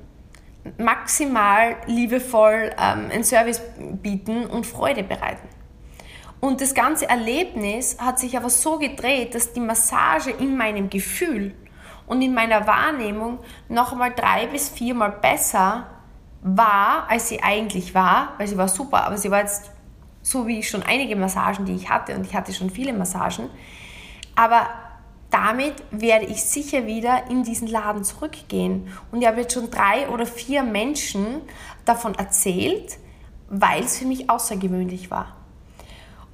maximal 0.78 1.76
liebevoll 1.88 2.72
ähm, 2.78 3.10
einen 3.12 3.24
Service 3.24 3.62
bieten 4.02 4.46
und 4.46 4.66
Freude 4.66 5.04
bereiten. 5.04 5.48
Und 6.40 6.60
das 6.60 6.74
ganze 6.74 7.08
Erlebnis 7.08 7.98
hat 8.00 8.20
sich 8.20 8.36
aber 8.36 8.50
so 8.50 8.80
gedreht, 8.80 9.36
dass 9.36 9.54
die 9.54 9.60
Massage 9.60 10.32
in 10.32 10.58
meinem 10.58 10.90
Gefühl 10.90 11.54
und 12.08 12.22
in 12.22 12.34
meiner 12.34 12.66
Wahrnehmung 12.66 13.40
noch 13.70 13.92
einmal 13.92 14.12
drei 14.12 14.48
bis 14.48 14.70
viermal 14.70 15.12
besser 15.12 15.88
war, 16.42 17.08
als 17.10 17.30
sie 17.30 17.44
eigentlich 17.44 17.94
war, 17.94 18.34
weil 18.38 18.48
sie 18.48 18.58
war 18.58 18.68
super, 18.68 19.06
aber 19.06 19.18
sie 19.18 19.30
war 19.30 19.42
jetzt 19.42 19.72
so 20.24 20.48
wie 20.48 20.64
schon 20.64 20.84
einige 20.84 21.16
Massagen, 21.16 21.66
die 21.66 21.76
ich 21.76 21.90
hatte, 21.90 22.16
und 22.16 22.26
ich 22.26 22.36
hatte 22.36 22.54
schon 22.54 22.70
viele 22.70 22.94
Massagen. 22.94 23.50
Aber 24.36 24.68
damit 25.32 25.76
werde 25.92 26.26
ich 26.26 26.44
sicher 26.44 26.86
wieder 26.86 27.30
in 27.30 27.44
diesen 27.44 27.68
Laden 27.68 28.04
zurückgehen. 28.04 28.90
Und 29.12 29.22
ich 29.22 29.28
habe 29.28 29.42
jetzt 29.42 29.54
schon 29.54 29.72
drei 29.72 30.10
oder 30.10 30.26
vier 30.26 30.62
Menschen 30.62 31.42
davon 31.86 32.14
erzählt, 32.16 32.98
weil 33.50 33.84
es 33.84 33.98
für 33.98 34.06
mich 34.06 34.30
außergewöhnlich 34.30 35.10
war. 35.10 35.38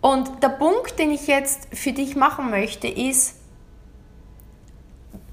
Und 0.02 0.44
der 0.44 0.50
Punkt, 0.50 1.00
den 1.00 1.12
ich 1.12 1.28
jetzt 1.28 1.68
für 1.74 1.92
dich 1.92 2.16
machen 2.16 2.50
möchte, 2.50 2.88
ist, 2.88 3.40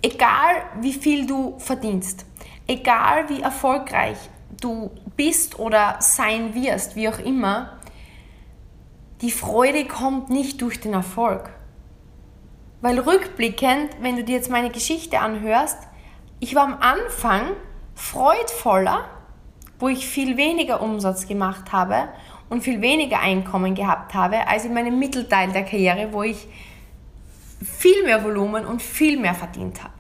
egal 0.02 0.56
wie 0.80 0.92
viel 0.92 1.26
du 1.26 1.58
verdienst, 1.58 2.26
egal 2.66 3.28
wie 3.30 3.40
erfolgreich 3.40 4.18
du 4.60 4.90
bist 5.16 5.58
oder 5.58 5.96
sein 6.00 6.54
wirst, 6.54 6.96
wie 6.96 7.08
auch 7.08 7.18
immer, 7.18 7.78
die 9.22 9.30
Freude 9.30 9.86
kommt 9.86 10.28
nicht 10.28 10.60
durch 10.60 10.80
den 10.80 10.92
Erfolg. 10.92 11.50
Weil 12.84 12.98
rückblickend, 12.98 13.96
wenn 14.02 14.16
du 14.16 14.24
dir 14.24 14.34
jetzt 14.36 14.50
meine 14.50 14.68
Geschichte 14.68 15.20
anhörst, 15.20 15.78
ich 16.38 16.54
war 16.54 16.64
am 16.64 16.76
Anfang 16.80 17.52
freudvoller, 17.94 19.08
wo 19.78 19.88
ich 19.88 20.06
viel 20.06 20.36
weniger 20.36 20.82
Umsatz 20.82 21.26
gemacht 21.26 21.72
habe 21.72 22.10
und 22.50 22.60
viel 22.62 22.82
weniger 22.82 23.20
Einkommen 23.20 23.74
gehabt 23.74 24.12
habe, 24.12 24.48
als 24.48 24.66
in 24.66 24.74
meinem 24.74 24.98
Mittelteil 24.98 25.50
der 25.50 25.64
Karriere, 25.64 26.12
wo 26.12 26.24
ich 26.24 26.46
viel 27.62 28.04
mehr 28.04 28.22
Volumen 28.22 28.66
und 28.66 28.82
viel 28.82 29.18
mehr 29.18 29.34
verdient 29.34 29.82
habe. 29.82 29.94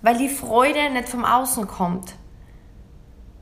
Weil 0.00 0.16
die 0.16 0.30
Freude 0.30 0.88
nicht 0.88 1.10
vom 1.10 1.26
Außen 1.26 1.66
kommt. 1.66 2.14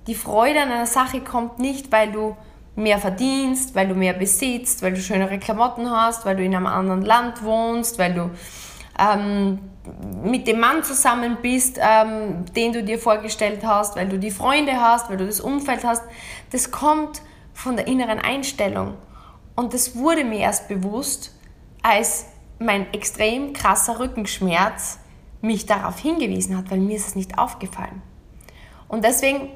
Die 0.09 0.17
Freude 0.17 0.63
an 0.63 0.73
einer 0.73 0.87
Sache 0.87 1.21
kommt 1.21 1.61
nicht, 1.61 1.93
weil 1.93 2.11
du 2.11 2.37
mehr 2.75 2.99
verdienst, 2.99 3.75
weil 3.75 3.89
du 3.89 3.95
mehr 3.95 4.15
besitzt, 4.15 4.83
weil 4.83 4.95
du 4.95 5.01
schönere 5.01 5.39
Klamotten 5.39 5.91
hast, 5.91 6.25
weil 6.25 6.37
du 6.37 6.45
in 6.45 6.55
einem 6.55 6.67
anderen 6.67 7.03
Land 7.03 7.43
wohnst, 7.45 7.99
weil 7.99 8.15
du 8.15 8.31
ähm, 8.99 9.59
mit 10.25 10.47
dem 10.47 10.61
Mann 10.61 10.83
zusammen 10.83 11.39
bist, 11.43 11.79
ähm, 11.81 12.45
den 12.55 12.73
du 12.73 12.83
dir 12.83 12.99
vorgestellt 12.99 13.61
hast, 13.65 13.97
weil 13.97 14.09
du 14.09 14.19
die 14.19 14.31
Freunde 14.31 14.81
hast, 14.81 15.11
weil 15.11 15.17
du 15.17 15.27
das 15.27 15.41
Umfeld 15.41 15.85
hast. 15.85 16.03
Das 16.51 16.71
kommt 16.71 17.23
von 17.53 17.77
der 17.77 17.87
inneren 17.87 18.19
Einstellung. 18.19 18.95
Und 19.55 19.75
das 19.75 19.97
wurde 19.97 20.25
mir 20.25 20.41
erst 20.41 20.69
bewusst, 20.69 21.35
als 21.83 22.27
mein 22.59 22.93
extrem 22.95 23.53
krasser 23.53 23.99
Rückenschmerz 23.99 24.99
mich 25.41 25.67
darauf 25.67 25.99
hingewiesen 25.99 26.57
hat, 26.57 26.71
weil 26.71 26.79
mir 26.79 26.97
ist 26.97 27.09
es 27.09 27.15
nicht 27.17 27.39
aufgefallen. 27.39 28.01
Und 28.89 29.05
deswegen 29.05 29.49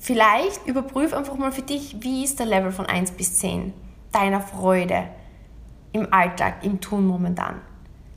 Vielleicht 0.00 0.66
überprüf 0.66 1.12
einfach 1.12 1.36
mal 1.36 1.52
für 1.52 1.62
dich, 1.62 1.96
wie 2.00 2.24
ist 2.24 2.38
der 2.38 2.46
Level 2.46 2.72
von 2.72 2.86
1 2.86 3.12
bis 3.12 3.38
10 3.38 3.74
deiner 4.12 4.40
Freude 4.40 5.08
im 5.92 6.12
Alltag, 6.12 6.64
im 6.64 6.80
Tun 6.80 7.06
momentan. 7.06 7.60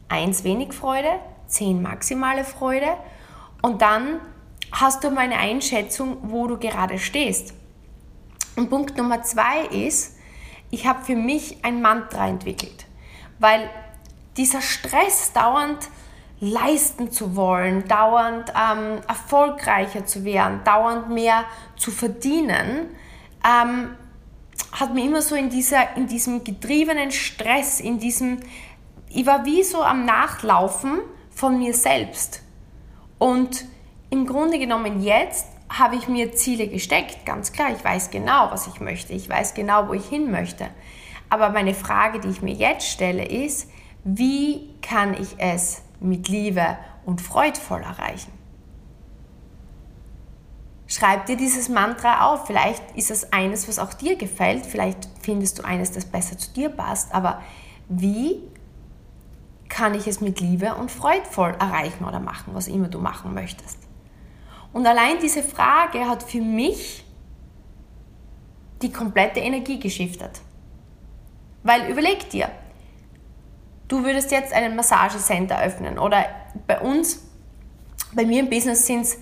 1 0.09 0.43
wenig 0.43 0.73
Freude, 0.73 1.09
10 1.47 1.81
maximale 1.81 2.43
Freude 2.43 2.87
und 3.61 3.81
dann 3.81 4.19
hast 4.71 5.03
du 5.03 5.09
mal 5.09 5.21
eine 5.21 5.37
Einschätzung, 5.37 6.17
wo 6.23 6.47
du 6.47 6.57
gerade 6.57 6.99
stehst. 6.99 7.53
Und 8.55 8.69
Punkt 8.69 8.97
Nummer 8.97 9.23
2 9.23 9.65
ist, 9.67 10.17
ich 10.69 10.85
habe 10.87 11.03
für 11.03 11.15
mich 11.15 11.63
ein 11.63 11.81
Mantra 11.81 12.27
entwickelt, 12.27 12.85
weil 13.39 13.69
dieser 14.37 14.61
Stress 14.61 15.33
dauernd 15.33 15.89
leisten 16.41 17.11
zu 17.11 17.35
wollen, 17.35 17.87
dauernd 17.87 18.49
ähm, 18.49 18.99
erfolgreicher 19.07 20.05
zu 20.05 20.25
werden, 20.25 20.61
dauernd 20.65 21.09
mehr 21.09 21.45
zu 21.77 21.91
verdienen, 21.91 22.87
ähm, 23.45 23.91
hat 24.73 24.93
mir 24.93 25.05
immer 25.05 25.21
so 25.21 25.35
in, 25.35 25.49
dieser, 25.49 25.95
in 25.95 26.07
diesem 26.07 26.43
getriebenen 26.43 27.11
Stress, 27.11 27.79
in 27.79 27.99
diesem 27.99 28.39
ich 29.13 29.25
war 29.25 29.45
wie 29.45 29.63
so 29.63 29.83
am 29.83 30.05
Nachlaufen 30.05 31.01
von 31.31 31.57
mir 31.57 31.73
selbst. 31.73 32.41
Und 33.17 33.65
im 34.09 34.25
Grunde 34.25 34.57
genommen 34.57 35.03
jetzt 35.03 35.47
habe 35.69 35.95
ich 35.95 36.07
mir 36.07 36.33
Ziele 36.33 36.67
gesteckt, 36.67 37.25
ganz 37.25 37.51
klar. 37.51 37.71
Ich 37.75 37.83
weiß 37.83 38.09
genau, 38.09 38.49
was 38.51 38.67
ich 38.67 38.79
möchte. 38.79 39.13
Ich 39.13 39.27
weiß 39.29 39.53
genau, 39.53 39.87
wo 39.87 39.93
ich 39.93 40.05
hin 40.05 40.31
möchte. 40.31 40.69
Aber 41.29 41.49
meine 41.49 41.73
Frage, 41.73 42.19
die 42.19 42.29
ich 42.29 42.41
mir 42.41 42.53
jetzt 42.53 42.87
stelle, 42.87 43.25
ist, 43.25 43.69
wie 44.03 44.69
kann 44.81 45.13
ich 45.13 45.35
es 45.37 45.81
mit 46.01 46.27
Liebe 46.27 46.77
und 47.05 47.21
freudvoll 47.21 47.81
erreichen? 47.81 48.31
Schreib 50.87 51.25
dir 51.25 51.37
dieses 51.37 51.69
Mantra 51.69 52.27
auf. 52.29 52.47
Vielleicht 52.47 52.83
ist 52.97 53.11
es 53.11 53.31
eines, 53.31 53.69
was 53.69 53.79
auch 53.79 53.93
dir 53.93 54.17
gefällt. 54.17 54.65
Vielleicht 54.65 55.07
findest 55.21 55.59
du 55.59 55.63
eines, 55.63 55.91
das 55.93 56.03
besser 56.03 56.37
zu 56.37 56.51
dir 56.51 56.67
passt. 56.67 57.13
Aber 57.13 57.41
wie 57.87 58.41
kann 59.69 59.95
ich 59.95 60.05
es 60.05 60.19
mit 60.19 60.41
Liebe 60.41 60.75
und 60.75 60.91
freudvoll 60.91 61.55
erreichen 61.57 62.03
oder 62.03 62.19
machen, 62.19 62.53
was 62.53 62.67
immer 62.67 62.89
du 62.89 62.99
machen 62.99 63.33
möchtest? 63.33 63.77
Und 64.73 64.85
allein 64.85 65.17
diese 65.21 65.43
Frage 65.43 66.09
hat 66.09 66.23
für 66.23 66.41
mich 66.41 67.05
die 68.81 68.91
komplette 68.91 69.39
Energie 69.39 69.79
geschiftet. 69.79 70.41
Weil 71.63 71.89
überleg 71.89 72.29
dir, 72.29 72.49
du 73.91 74.03
würdest 74.03 74.31
jetzt 74.31 74.53
einen 74.53 74.75
Massagecenter 74.75 75.61
öffnen 75.61 75.99
oder 75.99 76.25
bei 76.65 76.79
uns, 76.79 77.23
bei 78.13 78.25
mir 78.25 78.39
im 78.39 78.49
Business 78.49 78.85
sind 78.85 79.01
es 79.01 79.17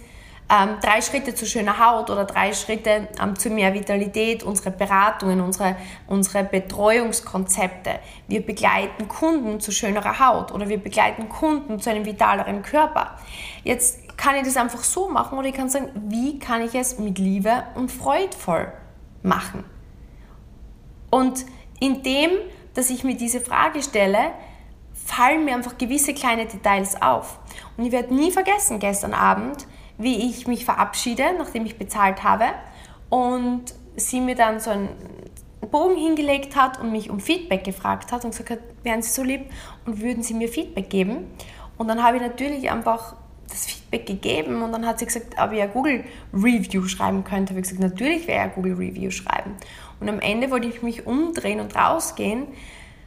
ähm, 0.51 0.77
drei 0.81 1.01
Schritte 1.01 1.35
zu 1.35 1.45
schöner 1.45 1.77
Haut 1.77 2.09
oder 2.09 2.25
drei 2.25 2.53
Schritte 2.53 3.07
ähm, 3.21 3.37
zu 3.37 3.49
mehr 3.49 3.73
Vitalität, 3.73 4.43
unsere 4.43 4.71
Beratungen, 4.71 5.41
unsere, 5.41 5.75
unsere 6.07 6.43
Betreuungskonzepte. 6.43 7.99
Wir 8.27 8.43
begleiten 8.43 9.07
Kunden 9.07 9.59
zu 9.59 9.71
schönerer 9.71 10.19
Haut 10.19 10.51
oder 10.51 10.67
wir 10.67 10.79
begleiten 10.79 11.29
Kunden 11.29 11.79
zu 11.79 11.91
einem 11.91 12.05
vitaleren 12.05 12.63
Körper. 12.63 13.17
Jetzt 13.63 14.17
kann 14.17 14.35
ich 14.35 14.43
das 14.43 14.57
einfach 14.57 14.83
so 14.83 15.07
machen 15.07 15.37
oder 15.37 15.47
ich 15.47 15.55
kann 15.55 15.69
sagen, 15.69 15.89
wie 16.07 16.39
kann 16.39 16.61
ich 16.61 16.73
es 16.73 16.97
mit 16.97 17.19
Liebe 17.19 17.63
und 17.75 17.91
freudvoll 17.91 18.71
machen? 19.21 19.63
Und 21.11 21.45
indem, 21.79 22.31
dass 22.73 22.89
ich 22.89 23.03
mir 23.03 23.15
diese 23.15 23.39
Frage 23.39 23.83
stelle, 23.83 24.31
fallen 25.09 25.45
mir 25.45 25.55
einfach 25.55 25.77
gewisse 25.77 26.13
kleine 26.13 26.45
Details 26.45 27.01
auf. 27.01 27.39
Und 27.77 27.85
ich 27.85 27.91
werde 27.91 28.13
nie 28.13 28.31
vergessen, 28.31 28.79
gestern 28.79 29.13
Abend, 29.13 29.67
wie 29.97 30.29
ich 30.29 30.47
mich 30.47 30.65
verabschiede, 30.65 31.23
nachdem 31.37 31.65
ich 31.65 31.77
bezahlt 31.77 32.23
habe 32.23 32.45
und 33.09 33.73
sie 33.95 34.21
mir 34.21 34.35
dann 34.35 34.59
so 34.59 34.69
einen 34.69 34.89
Bogen 35.71 35.97
hingelegt 35.97 36.55
hat 36.55 36.79
und 36.79 36.91
mich 36.91 37.09
um 37.09 37.19
Feedback 37.19 37.63
gefragt 37.63 38.11
hat 38.11 38.23
und 38.23 38.31
gesagt 38.31 38.49
hat, 38.49 38.59
wären 38.83 39.01
Sie 39.01 39.09
so 39.09 39.23
lieb 39.23 39.51
und 39.85 40.01
würden 40.01 40.23
Sie 40.23 40.33
mir 40.33 40.47
Feedback 40.47 40.89
geben? 40.89 41.27
Und 41.77 41.87
dann 41.87 42.03
habe 42.03 42.17
ich 42.17 42.23
natürlich 42.23 42.71
einfach 42.71 43.15
das 43.49 43.65
Feedback 43.65 44.05
gegeben 44.05 44.61
und 44.61 44.71
dann 44.71 44.85
hat 44.85 44.99
sie 44.99 45.05
gesagt, 45.05 45.35
ob 45.41 45.51
ich 45.51 45.61
ein 45.61 45.71
Google 45.71 46.03
Review 46.33 46.87
schreiben 46.87 47.23
könnte. 47.23 47.51
Habe 47.51 47.61
ich 47.61 47.69
gesagt, 47.69 47.81
natürlich 47.81 48.27
ich 48.27 48.35
ein 48.35 48.51
Google 48.53 48.73
Review 48.73 49.11
schreiben. 49.11 49.55
Und 49.99 50.07
am 50.07 50.19
Ende 50.19 50.51
wollte 50.51 50.67
ich 50.67 50.81
mich 50.81 51.07
umdrehen 51.07 51.59
und 51.59 51.75
rausgehen. 51.75 52.47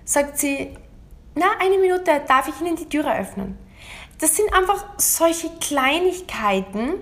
Sagt 0.04 0.38
sie, 0.38 0.76
na, 1.35 1.47
eine 1.61 1.79
Minute, 1.79 2.23
darf 2.27 2.49
ich 2.49 2.61
Ihnen 2.61 2.77
die 2.77 2.89
Tür 2.89 3.19
öffnen? 3.19 3.59
das 4.23 4.37
sind 4.37 4.55
einfach 4.55 4.85
solche 4.99 5.49
Kleinigkeiten, 5.61 6.95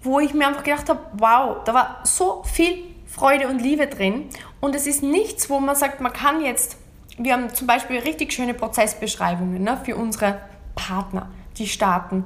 wo 0.00 0.20
ich 0.20 0.32
mir 0.32 0.46
einfach 0.46 0.62
gedacht 0.62 0.88
habe, 0.88 1.00
wow, 1.14 1.56
da 1.64 1.74
war 1.74 2.00
so 2.04 2.44
viel 2.44 2.84
Freude 3.06 3.48
und 3.48 3.60
Liebe 3.60 3.88
drin. 3.88 4.26
Und 4.60 4.76
es 4.76 4.86
ist 4.86 5.02
nichts, 5.02 5.50
wo 5.50 5.58
man 5.58 5.74
sagt, 5.74 6.00
man 6.00 6.12
kann 6.12 6.40
jetzt, 6.40 6.76
wir 7.18 7.32
haben 7.32 7.52
zum 7.52 7.66
Beispiel 7.66 7.98
richtig 7.98 8.32
schöne 8.32 8.54
Prozessbeschreibungen 8.54 9.62
ne, 9.64 9.76
für 9.84 9.96
unsere 9.96 10.40
Partner, 10.76 11.28
die 11.58 11.66
starten, 11.66 12.24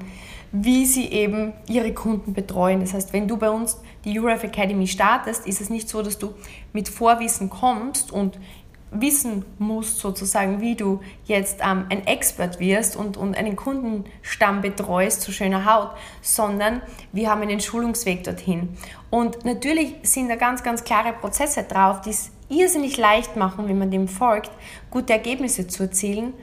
wie 0.52 0.84
sie 0.84 1.06
eben 1.08 1.54
ihre 1.66 1.94
Kunden 1.94 2.34
betreuen. 2.34 2.80
Das 2.80 2.92
heißt, 2.92 3.14
wenn 3.14 3.26
du 3.26 3.38
bei 3.38 3.48
uns 3.48 3.80
die 4.04 4.20
URF 4.20 4.44
Academy 4.44 4.86
startest, 4.86 5.46
ist 5.46 5.62
es 5.62 5.70
nicht 5.70 5.88
so, 5.88 6.02
dass 6.02 6.18
du 6.18 6.34
mit 6.74 6.90
Vorwissen 6.90 7.48
kommst 7.48 8.12
und 8.12 8.38
wissen 9.00 9.44
musst, 9.58 9.98
sozusagen, 9.98 10.60
wie 10.60 10.74
du 10.74 11.00
jetzt 11.24 11.60
ähm, 11.60 11.86
ein 11.90 12.06
Expert 12.06 12.60
wirst 12.60 12.96
und, 12.96 13.16
und 13.16 13.36
einen 13.36 13.56
Kundenstamm 13.56 14.60
betreust 14.60 15.20
zu 15.22 15.32
schöner 15.32 15.64
Haut, 15.64 15.90
sondern 16.22 16.82
wir 17.12 17.30
haben 17.30 17.42
einen 17.42 17.60
Schulungsweg 17.60 18.24
dorthin. 18.24 18.76
Und 19.10 19.44
natürlich 19.44 19.96
sind 20.02 20.28
da 20.28 20.36
ganz, 20.36 20.62
ganz 20.62 20.84
klare 20.84 21.12
Prozesse 21.12 21.64
drauf, 21.64 22.00
die 22.00 22.10
es 22.10 22.30
irrsinnig 22.48 22.96
leicht 22.96 23.36
machen, 23.36 23.68
wenn 23.68 23.78
man 23.78 23.90
dem 23.90 24.08
folgt, 24.08 24.50
gute 24.90 25.12
Ergebnisse 25.12 25.66
zu 25.66 25.84
erzielen. 25.84 26.34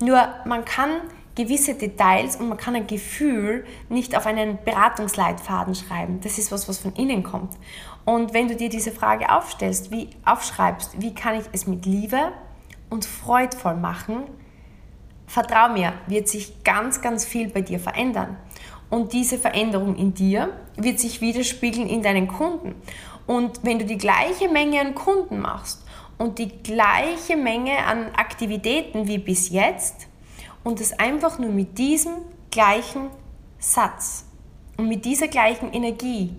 Nur 0.00 0.28
man 0.44 0.64
kann 0.64 0.90
gewisse 1.34 1.74
Details 1.74 2.36
und 2.36 2.48
man 2.48 2.58
kann 2.58 2.74
ein 2.74 2.86
Gefühl 2.86 3.64
nicht 3.88 4.16
auf 4.16 4.26
einen 4.26 4.58
Beratungsleitfaden 4.64 5.74
schreiben. 5.74 6.20
Das 6.22 6.38
ist 6.38 6.52
was, 6.52 6.68
was 6.68 6.78
von 6.78 6.92
innen 6.94 7.22
kommt. 7.22 7.52
Und 8.04 8.34
wenn 8.34 8.48
du 8.48 8.56
dir 8.56 8.68
diese 8.68 8.92
Frage 8.92 9.30
aufstellst, 9.30 9.90
wie 9.90 10.08
aufschreibst, 10.24 11.00
wie 11.00 11.14
kann 11.14 11.36
ich 11.38 11.44
es 11.52 11.66
mit 11.66 11.86
Liebe 11.86 12.32
und 12.88 13.04
freudvoll 13.04 13.76
machen, 13.76 14.24
vertrau 15.26 15.68
mir, 15.72 15.92
wird 16.06 16.28
sich 16.28 16.64
ganz, 16.64 17.00
ganz 17.00 17.24
viel 17.24 17.48
bei 17.48 17.60
dir 17.60 17.78
verändern. 17.78 18.36
Und 18.90 19.12
diese 19.12 19.38
Veränderung 19.38 19.96
in 19.96 20.14
dir 20.14 20.52
wird 20.76 20.98
sich 20.98 21.20
widerspiegeln 21.20 21.88
in 21.88 22.02
deinen 22.02 22.26
Kunden. 22.26 22.74
Und 23.26 23.60
wenn 23.62 23.78
du 23.78 23.84
die 23.84 23.98
gleiche 23.98 24.48
Menge 24.48 24.80
an 24.80 24.96
Kunden 24.96 25.38
machst 25.38 25.84
und 26.18 26.38
die 26.38 26.48
gleiche 26.48 27.36
Menge 27.36 27.78
an 27.86 28.12
Aktivitäten 28.16 29.06
wie 29.06 29.18
bis 29.18 29.50
jetzt 29.50 30.08
und 30.64 30.80
es 30.80 30.98
einfach 30.98 31.38
nur 31.38 31.50
mit 31.50 31.78
diesem 31.78 32.14
gleichen 32.50 33.10
Satz 33.60 34.24
und 34.76 34.88
mit 34.88 35.04
dieser 35.04 35.28
gleichen 35.28 35.72
Energie 35.72 36.34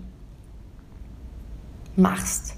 machst, 1.96 2.56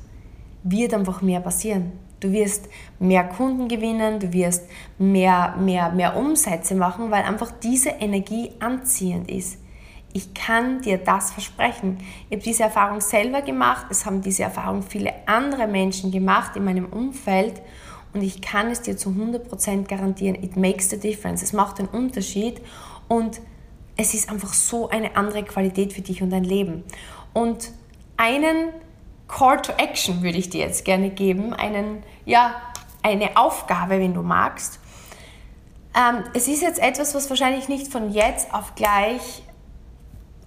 wird 0.62 0.94
einfach 0.94 1.22
mehr 1.22 1.40
passieren. 1.40 1.92
Du 2.20 2.32
wirst 2.32 2.68
mehr 2.98 3.24
Kunden 3.24 3.68
gewinnen, 3.68 4.18
du 4.18 4.32
wirst 4.32 4.64
mehr, 4.98 5.56
mehr, 5.58 5.90
mehr 5.90 6.16
Umsätze 6.16 6.74
machen, 6.74 7.10
weil 7.10 7.24
einfach 7.24 7.50
diese 7.50 7.90
Energie 7.90 8.50
anziehend 8.60 9.30
ist. 9.30 9.58
Ich 10.12 10.32
kann 10.32 10.80
dir 10.80 10.98
das 10.98 11.32
versprechen. 11.32 11.98
Ich 12.30 12.36
habe 12.36 12.44
diese 12.44 12.62
Erfahrung 12.62 13.00
selber 13.00 13.42
gemacht, 13.42 13.86
es 13.90 14.06
haben 14.06 14.22
diese 14.22 14.44
Erfahrung 14.44 14.82
viele 14.82 15.12
andere 15.26 15.66
Menschen 15.66 16.12
gemacht 16.12 16.56
in 16.56 16.64
meinem 16.64 16.86
Umfeld 16.86 17.60
und 18.14 18.22
ich 18.22 18.40
kann 18.40 18.70
es 18.70 18.80
dir 18.80 18.96
zu 18.96 19.10
100% 19.10 19.88
garantieren, 19.88 20.36
it 20.36 20.56
makes 20.56 20.88
the 20.88 20.98
difference. 20.98 21.42
Es 21.42 21.52
macht 21.52 21.80
einen 21.80 21.88
Unterschied 21.88 22.60
und 23.08 23.40
es 23.96 24.14
ist 24.14 24.30
einfach 24.30 24.54
so 24.54 24.88
eine 24.88 25.16
andere 25.16 25.42
Qualität 25.42 25.92
für 25.92 26.00
dich 26.00 26.22
und 26.22 26.30
dein 26.30 26.44
Leben. 26.44 26.84
Und 27.32 27.72
einen 28.16 28.68
Call 29.28 29.60
to 29.62 29.72
Action 29.78 30.22
würde 30.22 30.38
ich 30.38 30.50
dir 30.50 30.60
jetzt 30.60 30.84
gerne 30.84 31.10
geben, 31.10 31.52
einen, 31.52 32.02
ja, 32.24 32.54
eine 33.02 33.36
Aufgabe, 33.36 33.98
wenn 33.98 34.14
du 34.14 34.22
magst. 34.22 34.80
Ähm, 35.96 36.24
es 36.34 36.48
ist 36.48 36.62
jetzt 36.62 36.80
etwas, 36.80 37.14
was 37.14 37.30
wahrscheinlich 37.30 37.68
nicht 37.68 37.90
von 37.90 38.10
jetzt 38.10 38.52
auf 38.52 38.74
gleich 38.74 39.42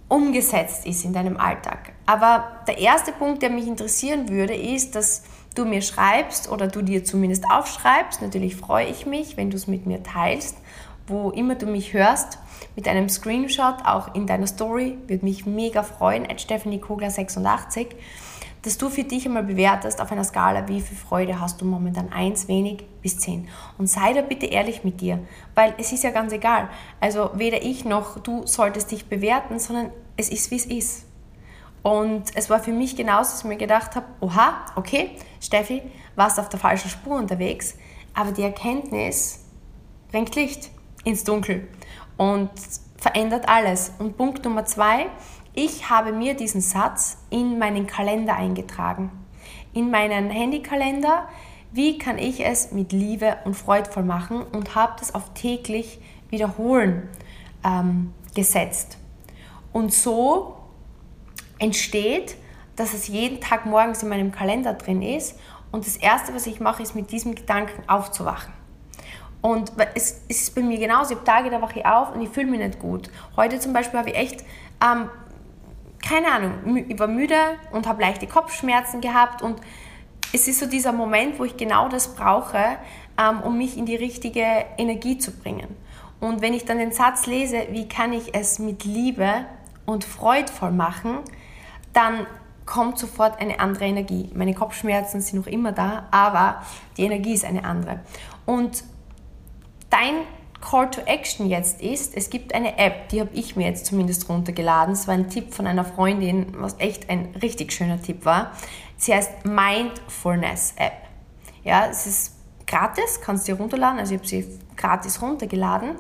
umgesetzt 0.10 0.86
ist 0.86 1.04
in 1.06 1.14
deinem 1.14 1.38
Alltag. 1.38 1.94
Aber 2.06 2.62
der 2.68 2.78
erste 2.78 3.12
Punkt, 3.12 3.42
der 3.42 3.50
mich 3.50 3.68
interessieren 3.68 4.30
würde, 4.30 4.56
ist, 4.56 4.96
dass 4.96 5.24
du 5.56 5.66
mir 5.66 5.82
schreibst 5.82 6.50
oder 6.50 6.68
du 6.68 6.82
dir 6.82 7.04
zumindest 7.04 7.46
aufschreibst. 7.50 8.22
Natürlich 8.22 8.56
freue 8.56 8.88
ich 8.88 9.06
mich, 9.06 9.38
wenn 9.38 9.50
du 9.50 9.58
es 9.58 9.68
mit 9.68 9.86
mir 9.86 10.04
teilst, 10.04 10.58
wo 11.08 11.32
immer 11.32 11.56
du 11.56 11.66
mich 11.66 11.94
hörst, 11.94 12.38
mit 12.76 12.88
einem 12.88 13.10
Screenshot, 13.10 13.86
auch 13.86 14.14
in 14.14 14.28
deiner 14.28 14.48
Story, 14.48 14.98
würde 15.08 15.26
mich 15.26 15.46
mega 15.46 15.84
freuen, 15.84 16.30
at 16.30 16.42
Stephanie 16.42 16.80
Kogler 16.80 17.10
86 17.10 17.96
dass 18.68 18.78
du 18.78 18.90
für 18.90 19.06
dich 19.06 19.26
einmal 19.26 19.44
bewertest 19.44 20.02
auf 20.02 20.12
einer 20.12 20.26
Skala, 20.26 20.68
wie 20.68 20.82
viel 20.82 20.98
Freude 20.98 21.40
hast 21.40 21.62
du 21.62 21.66
momentan, 21.66 22.12
1 22.12 22.50
wenig 22.50 22.84
bis 23.02 23.18
10. 23.18 23.48
Und 23.78 23.88
sei 23.88 24.12
da 24.12 24.22
bitte 24.22 24.46
ehrlich 24.46 24.84
mit 24.84 25.00
dir, 25.00 25.20
weil 25.56 25.74
es 25.78 25.94
ist 25.94 26.04
ja 26.04 26.12
ganz 26.12 26.34
egal. 26.34 26.68
Also 27.00 27.30
weder 27.36 27.64
ich 27.64 27.86
noch 27.86 28.20
du 28.20 28.46
solltest 28.46 28.92
dich 28.92 29.08
bewerten, 29.08 29.58
sondern 29.58 29.92
es 30.18 30.28
ist, 30.28 30.52
wie 30.52 30.58
es 30.58 30.66
ist. 30.66 31.06
Und 31.82 32.24
es 32.36 32.50
war 32.50 32.60
für 32.60 32.74
mich 32.74 32.98
genauso, 32.98 33.32
dass 33.32 33.40
ich 33.40 33.48
mir 33.48 33.56
gedacht 33.56 33.96
habe, 33.96 34.08
oha, 34.20 34.66
okay, 34.76 35.12
Steffi, 35.40 35.82
warst 36.18 36.38
auf 36.38 36.50
der 36.50 36.60
falschen 36.60 36.90
Spur 36.90 37.16
unterwegs, 37.16 37.76
aber 38.14 38.34
die 38.34 38.44
Erkenntnis 38.44 39.46
bringt 40.12 40.36
Licht 40.36 40.72
ins 41.06 41.24
Dunkel 41.24 41.70
und 42.18 42.50
verändert 42.98 43.48
alles. 43.48 43.94
Und 43.98 44.18
Punkt 44.18 44.44
Nummer 44.44 44.66
zwei, 44.66 45.06
ich 45.58 45.90
habe 45.90 46.12
mir 46.12 46.36
diesen 46.36 46.62
Satz 46.62 47.18
in 47.32 47.58
meinen 47.58 47.88
Kalender 47.88 48.36
eingetragen. 48.36 49.10
In 49.74 49.90
meinen 49.90 50.30
Handykalender, 50.30 51.28
wie 51.72 51.98
kann 51.98 52.20
ich 52.20 52.46
es 52.46 52.72
mit 52.72 52.92
Liebe 52.92 53.38
und 53.44 53.56
freudvoll 53.56 54.04
machen 54.04 54.44
und 54.44 54.76
habe 54.76 54.94
das 55.00 55.16
auf 55.16 55.34
täglich 55.34 56.00
wiederholen 56.30 57.10
ähm, 57.66 58.14
gesetzt. 58.36 59.00
Und 59.74 59.92
so 59.92 60.58
entsteht, 61.58 62.38
dass 62.76 62.94
es 62.94 63.08
jeden 63.08 63.42
Tag 63.42 63.66
morgens 63.66 64.04
in 64.04 64.10
meinem 64.10 64.32
Kalender 64.32 64.76
drin 64.76 65.02
ist 65.02 65.40
und 65.72 65.88
das 65.88 65.98
Erste, 65.98 66.36
was 66.36 66.46
ich 66.46 66.60
mache, 66.60 66.84
ist 66.84 66.94
mit 66.94 67.12
diesem 67.12 67.34
Gedanken 67.34 67.82
aufzuwachen. 67.90 68.54
Und 69.42 69.72
es 69.96 70.22
ist 70.28 70.54
bei 70.54 70.62
mir 70.62 70.78
genauso. 70.78 71.12
Ich 71.12 71.18
habe 71.18 71.26
Tage, 71.26 71.50
da 71.50 71.64
wache 71.64 71.80
ich 71.80 71.86
auf 71.86 72.14
und 72.14 72.22
ich 72.22 72.30
fühle 72.30 72.48
mich 72.48 72.60
nicht 72.60 72.78
gut. 72.78 73.10
Heute 73.36 73.60
zum 73.60 73.74
Beispiel 73.74 74.00
habe 74.00 74.12
ich 74.12 74.18
echt, 74.18 74.42
ähm, 74.84 75.10
keine 76.06 76.32
Ahnung, 76.32 76.86
ich 76.88 77.00
war 77.00 77.08
müde 77.08 77.36
und 77.72 77.88
habe 77.88 78.02
leichte 78.02 78.28
Kopfschmerzen 78.28 79.02
gehabt. 79.02 79.42
Und 79.42 79.60
es 80.34 80.48
ist 80.48 80.60
so 80.60 80.66
dieser 80.66 80.92
Moment, 80.92 81.40
wo 81.40 81.46
ich 81.46 81.58
genau 81.58 81.90
das 81.90 82.16
brauche, 82.16 82.78
ähm, 83.18 83.42
um 83.42 83.58
mich 83.58 83.78
in 83.78 83.86
die 83.86 83.96
richtige 83.96 84.66
Energie 84.78 85.18
zu 85.18 85.32
bringen. 85.32 85.76
Und 86.20 86.42
wenn 86.42 86.54
ich 86.54 86.66
dann 86.66 86.80
den 86.80 86.92
Satz 86.92 87.28
lese, 87.28 87.68
wie 87.72 87.88
kann 87.88 88.14
ich 88.14 88.34
es 88.34 88.60
mit 88.60 88.84
Liebe 88.84 89.46
und 89.86 90.04
freudvoll 90.04 90.72
machen, 90.72 91.20
dann 91.94 92.26
kommt 92.66 93.00
sofort 93.00 93.40
eine 93.40 93.60
andere 93.60 93.86
Energie. 93.86 94.30
Meine 94.34 94.54
Kopfschmerzen 94.54 95.22
sind 95.22 95.40
noch 95.40 95.48
immer 95.48 95.72
da, 95.72 96.08
aber 96.12 96.64
die 96.98 97.04
Energie 97.04 97.34
ist 97.34 97.46
eine 97.46 97.64
andere. 97.64 98.02
Und 98.46 98.84
dein 99.90 100.16
Call 100.62 100.90
to 100.90 101.02
Action 101.02 101.50
jetzt 101.50 101.82
ist, 101.82 102.16
es 102.16 102.30
gibt 102.30 102.54
eine 102.54 102.78
App, 102.78 103.10
die 103.10 103.20
habe 103.20 103.30
ich 103.34 103.56
mir 103.56 103.68
jetzt 103.68 103.86
zumindest 103.86 104.28
runtergeladen. 104.28 104.94
Es 104.94 105.08
war 105.08 105.14
ein 105.14 105.30
Tipp 105.30 105.54
von 105.54 105.68
einer 105.68 105.86
Freundin, 105.86 106.48
was 106.58 106.76
echt 106.80 107.10
ein 107.10 107.36
richtig 107.42 107.72
schöner 107.72 108.02
Tipp 108.02 108.26
war. 108.26 108.52
Sie 108.98 109.14
heißt 109.14 109.46
Mindfulness 109.46 110.74
App. 110.78 110.94
Ja, 111.64 111.88
es 111.88 112.08
ist 112.08 112.36
gratis, 112.66 113.22
kannst 113.22 113.48
du 113.48 113.54
dir 113.54 113.60
runterladen. 113.60 114.00
Also 114.00 114.16
ich 114.16 114.20
habe 114.20 114.28
sie 114.28 114.60
gratis 114.76 115.22
runtergeladen. 115.22 115.96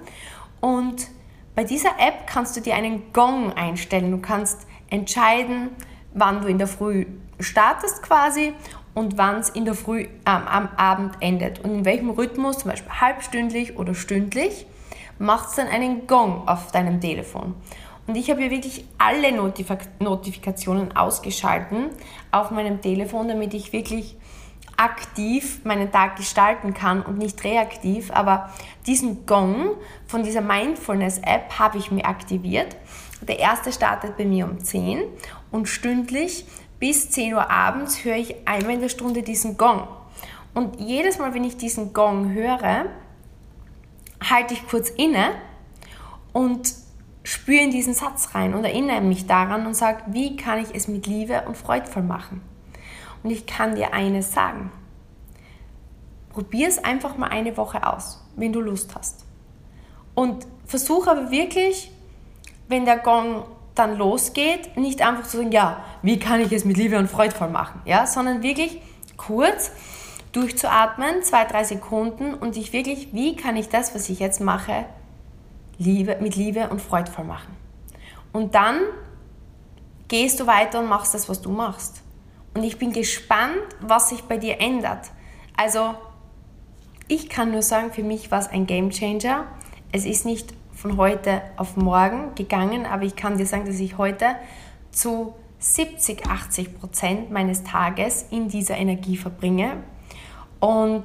Und 0.59 1.07
bei 1.55 1.63
dieser 1.63 1.99
App 1.99 2.27
kannst 2.27 2.55
du 2.57 2.61
dir 2.61 2.75
einen 2.75 3.13
Gong 3.13 3.53
einstellen. 3.53 4.11
Du 4.11 4.19
kannst 4.19 4.67
entscheiden, 4.89 5.69
wann 6.13 6.41
du 6.41 6.47
in 6.47 6.57
der 6.57 6.67
Früh 6.67 7.05
startest 7.39 8.01
quasi 8.01 8.53
und 8.97 9.15
wann 9.15 9.35
es 9.35 9.49
in 9.49 9.63
der 9.63 9.75
Früh 9.75 9.99
ähm, 10.01 10.09
am 10.25 10.69
Abend 10.75 11.17
endet. 11.19 11.59
Und 11.59 11.69
in 11.69 11.85
welchem 11.85 12.09
Rhythmus, 12.09 12.57
zum 12.57 12.71
Beispiel 12.71 12.91
halbstündlich 12.91 13.77
oder 13.77 13.93
stündlich, 13.93 14.65
macht 15.19 15.49
es 15.49 15.55
dann 15.55 15.67
einen 15.67 16.07
Gong 16.07 16.47
auf 16.47 16.71
deinem 16.71 16.99
Telefon. 16.99 17.53
Und 18.07 18.15
ich 18.15 18.31
habe 18.31 18.41
hier 18.41 18.49
wirklich 18.49 18.85
alle 18.97 19.31
Notif 19.31 19.67
Notifikationen 19.99 20.97
ausgeschalten 20.97 21.89
auf 22.31 22.49
meinem 22.49 22.81
Telefon, 22.81 23.27
damit 23.27 23.53
ich 23.53 23.71
wirklich 23.71 24.15
aktiv 24.77 25.63
meinen 25.63 25.91
Tag 25.91 26.15
gestalten 26.15 26.73
kann 26.73 27.03
und 27.03 27.19
nicht 27.19 27.43
reaktiv. 27.43 28.09
Aber 28.09 28.49
diesen 28.87 29.27
Gong 29.27 29.75
von 30.07 30.23
dieser 30.23 30.41
Mindfulness-App 30.41 31.59
habe 31.59 31.77
ich 31.77 31.91
mir 31.91 32.05
aktiviert. 32.05 32.75
Der 33.21 33.37
erste 33.37 33.71
startet 33.71 34.17
bei 34.17 34.25
mir 34.25 34.45
um 34.45 34.63
10 34.63 35.03
und 35.51 35.67
stündlich 35.67 36.45
bis 36.79 37.09
10 37.09 37.33
Uhr 37.33 37.49
abends 37.49 38.03
höre 38.03 38.17
ich 38.17 38.47
einmal 38.47 38.75
in 38.75 38.81
der 38.81 38.89
Stunde 38.89 39.23
diesen 39.23 39.57
Gong. 39.57 39.87
Und 40.53 40.79
jedes 40.79 41.19
Mal, 41.19 41.33
wenn 41.33 41.43
ich 41.43 41.57
diesen 41.57 41.93
Gong 41.93 42.33
höre, 42.33 42.85
halte 44.21 44.53
ich 44.53 44.67
kurz 44.67 44.89
inne 44.89 45.29
und 46.33 46.73
spüre 47.23 47.63
in 47.63 47.71
diesen 47.71 47.93
Satz 47.93 48.33
rein 48.33 48.53
und 48.53 48.63
erinnere 48.63 49.01
mich 49.01 49.27
daran 49.27 49.65
und 49.65 49.75
sage, 49.75 50.03
wie 50.07 50.35
kann 50.35 50.59
ich 50.59 50.73
es 50.73 50.87
mit 50.87 51.07
Liebe 51.07 51.43
und 51.45 51.57
freudvoll 51.57 52.03
machen. 52.03 52.41
Und 53.23 53.31
ich 53.31 53.45
kann 53.45 53.75
dir 53.75 53.93
eines 53.93 54.31
sagen. 54.31 54.71
Probier 56.29 56.67
es 56.67 56.83
einfach 56.83 57.17
mal 57.17 57.27
eine 57.27 57.57
Woche 57.57 57.85
aus, 57.85 58.23
wenn 58.35 58.53
du 58.53 58.61
Lust 58.61 58.95
hast. 58.95 59.25
Und 60.13 60.47
versuche 60.65 61.11
aber 61.11 61.31
wirklich, 61.31 61.91
wenn 62.67 62.85
der 62.85 62.97
Gong 62.97 63.45
dann 63.77 63.97
losgeht, 63.97 64.77
nicht 64.77 65.01
einfach 65.01 65.27
zu 65.27 65.37
sagen, 65.37 65.51
ja, 65.51 65.83
wie 66.01 66.19
kann 66.19 66.41
ich 66.41 66.51
es 66.51 66.65
mit 66.65 66.77
Liebe 66.77 66.97
und 66.97 67.09
freudvoll 67.09 67.49
machen, 67.49 67.81
ja, 67.85 68.05
sondern 68.05 68.43
wirklich 68.43 68.81
kurz 69.17 69.71
durchzuatmen, 70.31 71.23
zwei, 71.23 71.45
drei 71.45 71.63
Sekunden 71.63 72.33
und 72.33 72.55
dich 72.55 72.73
wirklich, 72.73 73.13
wie 73.13 73.35
kann 73.35 73.55
ich 73.55 73.69
das, 73.69 73.95
was 73.95 74.09
ich 74.09 74.19
jetzt 74.19 74.41
mache, 74.41 74.85
Liebe, 75.79 76.17
mit 76.19 76.35
Liebe 76.35 76.69
und 76.69 76.81
freudvoll 76.81 77.25
machen. 77.25 77.55
Und 78.33 78.55
dann 78.55 78.79
gehst 80.07 80.39
du 80.39 80.47
weiter 80.47 80.79
und 80.79 80.87
machst 80.87 81.13
das, 81.13 81.29
was 81.29 81.41
du 81.41 81.51
machst. 81.51 82.01
Und 82.53 82.63
ich 82.63 82.77
bin 82.77 82.91
gespannt, 82.91 83.57
was 83.81 84.09
sich 84.09 84.23
bei 84.23 84.37
dir 84.37 84.59
ändert. 84.59 85.11
Also, 85.55 85.95
ich 87.07 87.29
kann 87.29 87.51
nur 87.51 87.61
sagen, 87.61 87.91
für 87.91 88.03
mich 88.03 88.31
war 88.31 88.39
es 88.39 88.47
ein 88.47 88.65
Game 88.65 88.89
Changer. 88.89 89.45
Es 89.91 90.05
ist 90.05 90.25
nicht 90.25 90.53
von 90.87 90.97
heute 90.97 91.41
auf 91.57 91.75
morgen 91.75 92.33
gegangen, 92.35 92.85
aber 92.85 93.03
ich 93.03 93.15
kann 93.15 93.37
dir 93.37 93.45
sagen, 93.45 93.65
dass 93.65 93.79
ich 93.79 93.97
heute 93.97 94.35
zu 94.91 95.33
70, 95.59 96.25
80 96.25 96.79
Prozent 96.79 97.31
meines 97.31 97.63
Tages 97.63 98.27
in 98.31 98.47
dieser 98.47 98.77
Energie 98.77 99.17
verbringe. 99.17 99.83
Und 100.59 101.03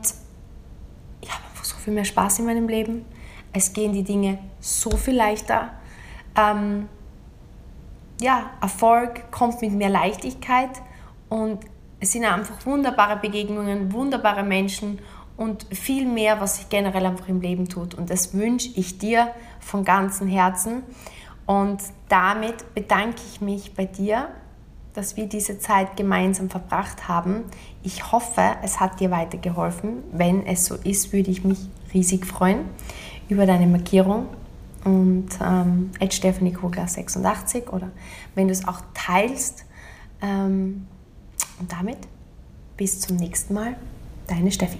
ich 1.20 1.32
habe 1.32 1.42
einfach 1.50 1.64
so 1.64 1.76
viel 1.76 1.94
mehr 1.94 2.04
Spaß 2.04 2.40
in 2.40 2.46
meinem 2.46 2.68
Leben. 2.68 3.04
Es 3.52 3.72
gehen 3.72 3.92
die 3.92 4.04
Dinge 4.04 4.38
so 4.60 4.90
viel 4.90 5.16
leichter. 5.16 5.70
Ähm, 6.36 6.88
ja, 8.20 8.50
Erfolg 8.60 9.32
kommt 9.32 9.62
mit 9.62 9.72
mehr 9.72 9.90
Leichtigkeit 9.90 10.80
und 11.28 11.58
es 11.98 12.12
sind 12.12 12.24
einfach 12.24 12.64
wunderbare 12.66 13.16
Begegnungen, 13.16 13.92
wunderbare 13.92 14.44
Menschen 14.44 15.00
und 15.36 15.66
viel 15.70 16.06
mehr, 16.06 16.40
was 16.40 16.56
sich 16.56 16.68
generell 16.68 17.06
einfach 17.06 17.28
im 17.28 17.40
Leben 17.40 17.68
tut. 17.68 17.94
Und 17.94 18.10
das 18.10 18.34
wünsche 18.34 18.68
ich 18.74 18.98
dir 18.98 19.28
von 19.60 19.84
ganzem 19.84 20.28
Herzen. 20.28 20.82
Und 21.46 21.82
damit 22.08 22.74
bedanke 22.74 23.20
ich 23.30 23.40
mich 23.40 23.74
bei 23.74 23.86
dir, 23.86 24.28
dass 24.94 25.16
wir 25.16 25.26
diese 25.26 25.58
Zeit 25.58 25.96
gemeinsam 25.96 26.50
verbracht 26.50 27.08
haben. 27.08 27.44
Ich 27.82 28.12
hoffe, 28.12 28.42
es 28.62 28.78
hat 28.78 29.00
dir 29.00 29.10
weitergeholfen. 29.10 30.04
Wenn 30.12 30.46
es 30.46 30.66
so 30.66 30.74
ist, 30.76 31.12
würde 31.12 31.30
ich 31.30 31.44
mich 31.44 31.58
riesig 31.94 32.26
freuen 32.26 32.66
über 33.28 33.46
deine 33.46 33.66
Markierung 33.66 34.26
und 34.84 35.28
ähm, 35.42 35.90
Stephanie 36.10 36.52
Kogler 36.52 36.86
86 36.86 37.72
oder 37.72 37.90
wenn 38.34 38.48
du 38.48 38.52
es 38.52 38.66
auch 38.68 38.80
teilst. 38.94 39.64
Ähm, 40.20 40.86
und 41.58 41.72
damit 41.72 41.98
bis 42.76 43.00
zum 43.00 43.16
nächsten 43.16 43.54
Mal, 43.54 43.76
deine 44.26 44.50
Steffi. 44.50 44.78